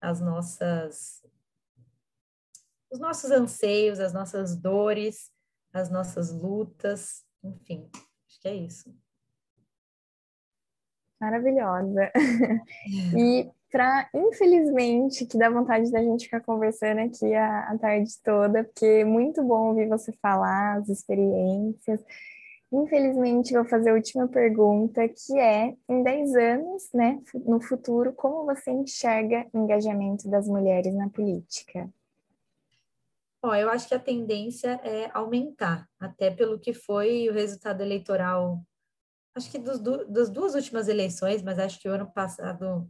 [0.01, 1.25] as nossas,
[2.91, 5.31] os nossos anseios, as nossas dores,
[5.73, 7.89] as nossas lutas, enfim,
[8.29, 8.95] acho que é isso.
[11.21, 12.13] Maravilhosa.
[13.17, 18.65] E para, infelizmente, que dá vontade da gente ficar conversando aqui a, a tarde toda,
[18.65, 22.05] porque é muito bom ouvir você falar as experiências.
[22.71, 28.45] Infelizmente, vou fazer a última pergunta, que é, em 10 anos, né, no futuro, como
[28.45, 31.89] você enxerga o engajamento das mulheres na política?
[33.43, 38.63] Bom, eu acho que a tendência é aumentar, até pelo que foi o resultado eleitoral,
[39.35, 42.89] acho que dos, das duas últimas eleições, mas acho que o ano passado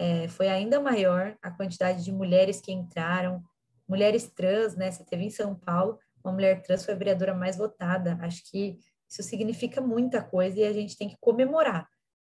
[0.00, 3.44] é, foi ainda maior a quantidade de mulheres que entraram,
[3.86, 4.90] mulheres trans, né?
[4.90, 8.18] Você teve em São Paulo, uma mulher trans foi a vereadora mais votada.
[8.22, 11.86] Acho que isso significa muita coisa e a gente tem que comemorar,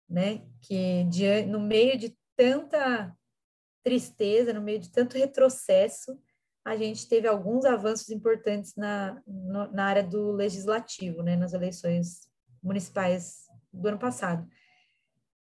[0.08, 0.46] né?
[0.62, 3.14] Que de, no meio de tanta
[3.84, 6.18] tristeza, no meio de tanto retrocesso,
[6.64, 11.36] a gente teve alguns avanços importantes na, no, na área do legislativo, né?
[11.36, 12.30] Nas eleições
[12.62, 14.48] municipais do ano passado.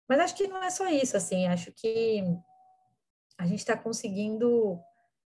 [0.08, 2.22] Mas acho que não é só isso, assim, acho que
[3.38, 4.78] a gente está conseguindo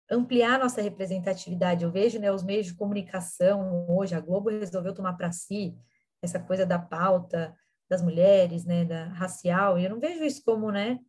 [0.09, 1.83] ampliar nossa representatividade.
[1.83, 5.75] Eu vejo, né, os meios de comunicação hoje, a Globo resolveu tomar para si
[6.21, 7.55] essa coisa da pauta
[7.89, 10.99] das mulheres, né, da racial, e eu não vejo isso como, né,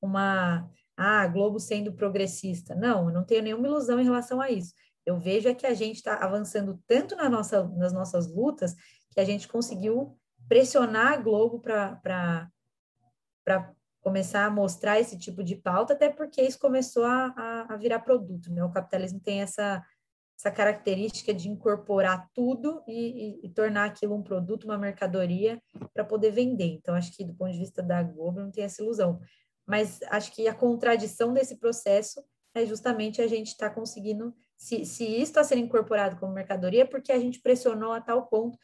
[0.00, 2.74] uma ah, a Globo sendo progressista.
[2.74, 4.72] Não, eu não tenho nenhuma ilusão em relação a isso.
[5.04, 8.74] Eu vejo é que a gente está avançando tanto na nossa, nas nossas lutas
[9.10, 10.16] que a gente conseguiu
[10.48, 12.48] pressionar a Globo para
[13.44, 17.76] para começar a mostrar esse tipo de pauta, até porque isso começou a, a, a
[17.76, 18.62] virar produto, né?
[18.62, 19.82] O capitalismo tem essa,
[20.38, 25.60] essa característica de incorporar tudo e, e, e tornar aquilo um produto, uma mercadoria,
[25.94, 26.66] para poder vender.
[26.66, 29.18] Então, acho que do ponto de vista da Globo não tem essa ilusão.
[29.66, 32.22] Mas acho que a contradição desse processo
[32.54, 36.82] é justamente a gente estar tá conseguindo, se, se isso está sendo incorporado como mercadoria,
[36.82, 38.58] é porque a gente pressionou a tal ponto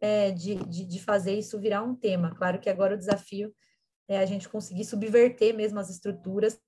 [0.00, 2.34] é, de, de, de fazer isso virar um tema.
[2.36, 3.52] Claro que agora o desafio
[4.08, 6.58] é a gente conseguir subverter mesmo as estruturas,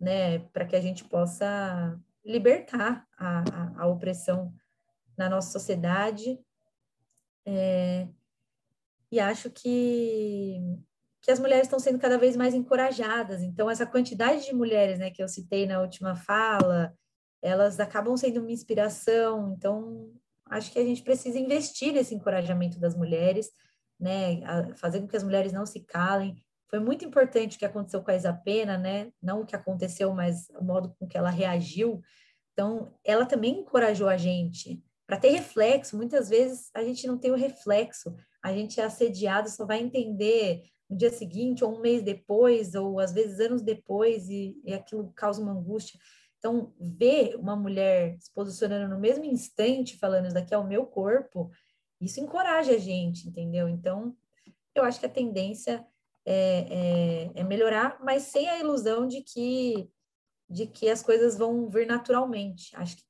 [0.00, 4.52] né, para que a gente possa libertar a, a, a opressão
[5.16, 6.40] na nossa sociedade.
[7.46, 8.08] É,
[9.10, 10.58] e acho que,
[11.22, 13.42] que as mulheres estão sendo cada vez mais encorajadas.
[13.42, 16.94] Então, essa quantidade de mulheres né, que eu citei na última fala,
[17.42, 19.52] elas acabam sendo uma inspiração.
[19.52, 20.12] Então,
[20.46, 23.50] acho que a gente precisa investir nesse encorajamento das mulheres,
[23.98, 24.40] né,
[24.76, 26.36] fazer com que as mulheres não se calem,
[26.68, 29.10] foi muito importante o que aconteceu com a Isapena, né?
[29.22, 32.02] Não o que aconteceu, mas o modo com que ela reagiu.
[32.52, 35.96] Então, ela também encorajou a gente para ter reflexo.
[35.96, 40.64] Muitas vezes a gente não tem o reflexo, a gente é assediado, só vai entender
[40.90, 45.12] no dia seguinte, ou um mês depois, ou às vezes anos depois, e, e aquilo
[45.14, 45.98] causa uma angústia.
[46.38, 50.86] Então, ver uma mulher se posicionando no mesmo instante, falando isso daqui é o meu
[50.86, 51.50] corpo,
[52.00, 53.68] isso encoraja a gente, entendeu?
[53.68, 54.16] Então,
[54.74, 55.84] eu acho que a tendência
[56.30, 59.90] é, é, é melhorar, mas sem a ilusão de que
[60.50, 62.74] de que as coisas vão vir naturalmente.
[62.74, 63.02] Acho que,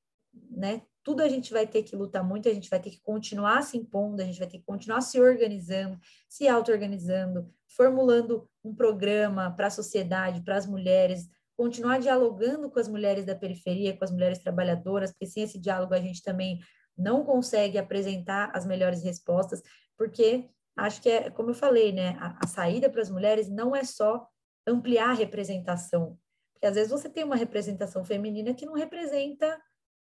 [0.51, 3.63] né, tudo a gente vai ter que lutar muito, a gente vai ter que continuar
[3.63, 5.99] se impondo, a gente vai ter que continuar se organizando,
[6.29, 12.89] se auto-organizando, formulando um programa para a sociedade, para as mulheres, continuar dialogando com as
[12.89, 16.59] mulheres da periferia, com as mulheres trabalhadoras, porque sem esse diálogo a gente também
[16.97, 19.63] não consegue apresentar as melhores respostas,
[19.97, 20.49] porque
[20.79, 23.85] acho que é, como eu falei, né, a, a saída para as mulheres não é
[23.85, 24.29] só
[24.67, 26.19] ampliar a representação,
[26.53, 29.61] porque às vezes você tem uma representação feminina que não representa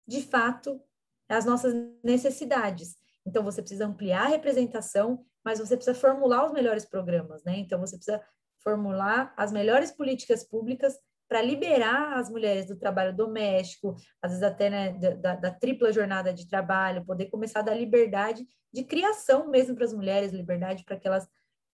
[0.07, 0.81] de fato
[1.29, 2.97] as nossas necessidades.
[3.25, 7.57] Então você precisa ampliar a representação, mas você precisa formular os melhores programas, né?
[7.57, 8.21] Então você precisa
[8.59, 10.99] formular as melhores políticas públicas
[11.31, 16.33] para liberar as mulheres do trabalho doméstico, às vezes até né, da, da, tripla jornada
[16.33, 20.99] de trabalho, poder começar a dar liberdade de criação mesmo para as mulheres, liberdade para
[20.99, 21.25] que elas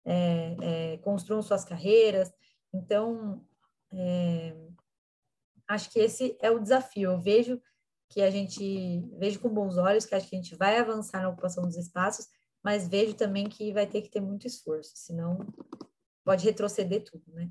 [0.05, 2.31] é, é, construam suas carreiras.
[2.71, 3.43] Então,
[3.91, 4.55] é,
[5.67, 7.13] acho que esse é o desafio.
[7.13, 7.59] Eu vejo
[8.11, 11.29] que a gente, vejo com bons olhos que acho que a gente vai avançar na
[11.29, 12.27] ocupação dos espaços,
[12.63, 15.39] mas vejo também que vai ter que ter muito esforço, senão
[16.23, 17.49] pode retroceder tudo, né?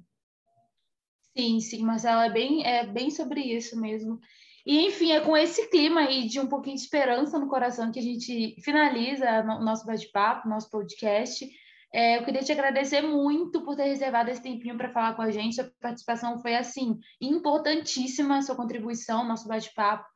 [1.36, 4.18] Sim, sim, Marcela, é bem, é bem sobre isso mesmo.
[4.64, 7.98] E, enfim, é com esse clima aí de um pouquinho de esperança no coração que
[7.98, 11.46] a gente finaliza o nosso bate-papo, nosso podcast.
[11.92, 15.30] É, eu queria te agradecer muito por ter reservado esse tempinho para falar com a
[15.30, 15.60] gente.
[15.60, 20.06] A participação foi, assim, importantíssima, a sua contribuição, nosso bate-papo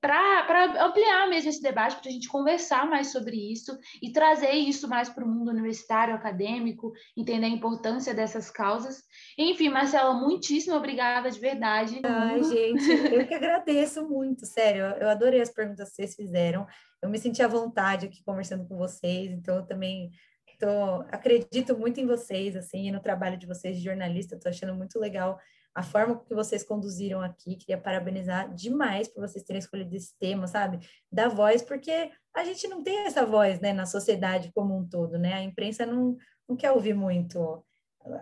[0.00, 4.88] para ampliar mesmo esse debate, para a gente conversar mais sobre isso e trazer isso
[4.88, 9.02] mais para o mundo universitário, acadêmico, entender a importância dessas causas.
[9.36, 12.00] Enfim, Marcela, muitíssimo obrigada de verdade.
[12.04, 14.82] Ai, gente, eu que agradeço muito, sério.
[15.00, 16.66] Eu adorei as perguntas que vocês fizeram.
[17.02, 20.10] Eu me senti à vontade aqui conversando com vocês, então eu também
[20.58, 24.36] tô, acredito muito em vocês, assim, e no trabalho de vocês de jornalista.
[24.36, 25.38] Estou achando muito legal
[25.74, 27.56] a forma que vocês conduziram aqui.
[27.56, 30.78] Queria parabenizar demais por vocês terem escolhido esse tema, sabe?
[31.10, 35.18] Da voz, porque a gente não tem essa voz, né, na sociedade como um todo,
[35.18, 35.34] né?
[35.34, 36.16] A imprensa não,
[36.48, 37.64] não quer ouvir muito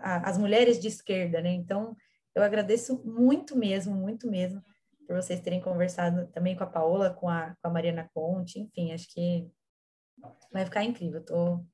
[0.01, 1.51] as mulheres de esquerda, né?
[1.51, 1.95] Então,
[2.35, 4.63] eu agradeço muito mesmo, muito mesmo,
[5.07, 8.91] por vocês terem conversado também com a Paola, com a, com a Mariana Conte, enfim,
[8.91, 9.49] acho que
[10.51, 11.23] vai ficar incrível.
[11.23, 11.65] Tô,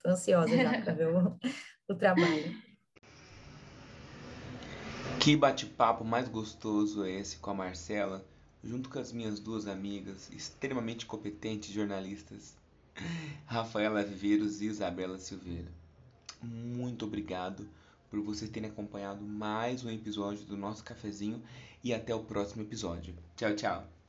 [0.00, 1.38] tô ansiosa já para ver o,
[1.88, 2.71] o trabalho.
[5.20, 8.24] Que bate-papo mais gostoso é esse com a Marcela,
[8.62, 12.56] junto com as minhas duas amigas extremamente competentes jornalistas,
[13.46, 15.70] Rafaela Viveiros e Isabela Silveira.
[16.42, 17.68] Muito obrigado
[18.10, 21.42] por vocês terem acompanhado mais um episódio do nosso cafezinho
[21.82, 23.14] e até o próximo episódio.
[23.36, 24.01] Tchau, tchau.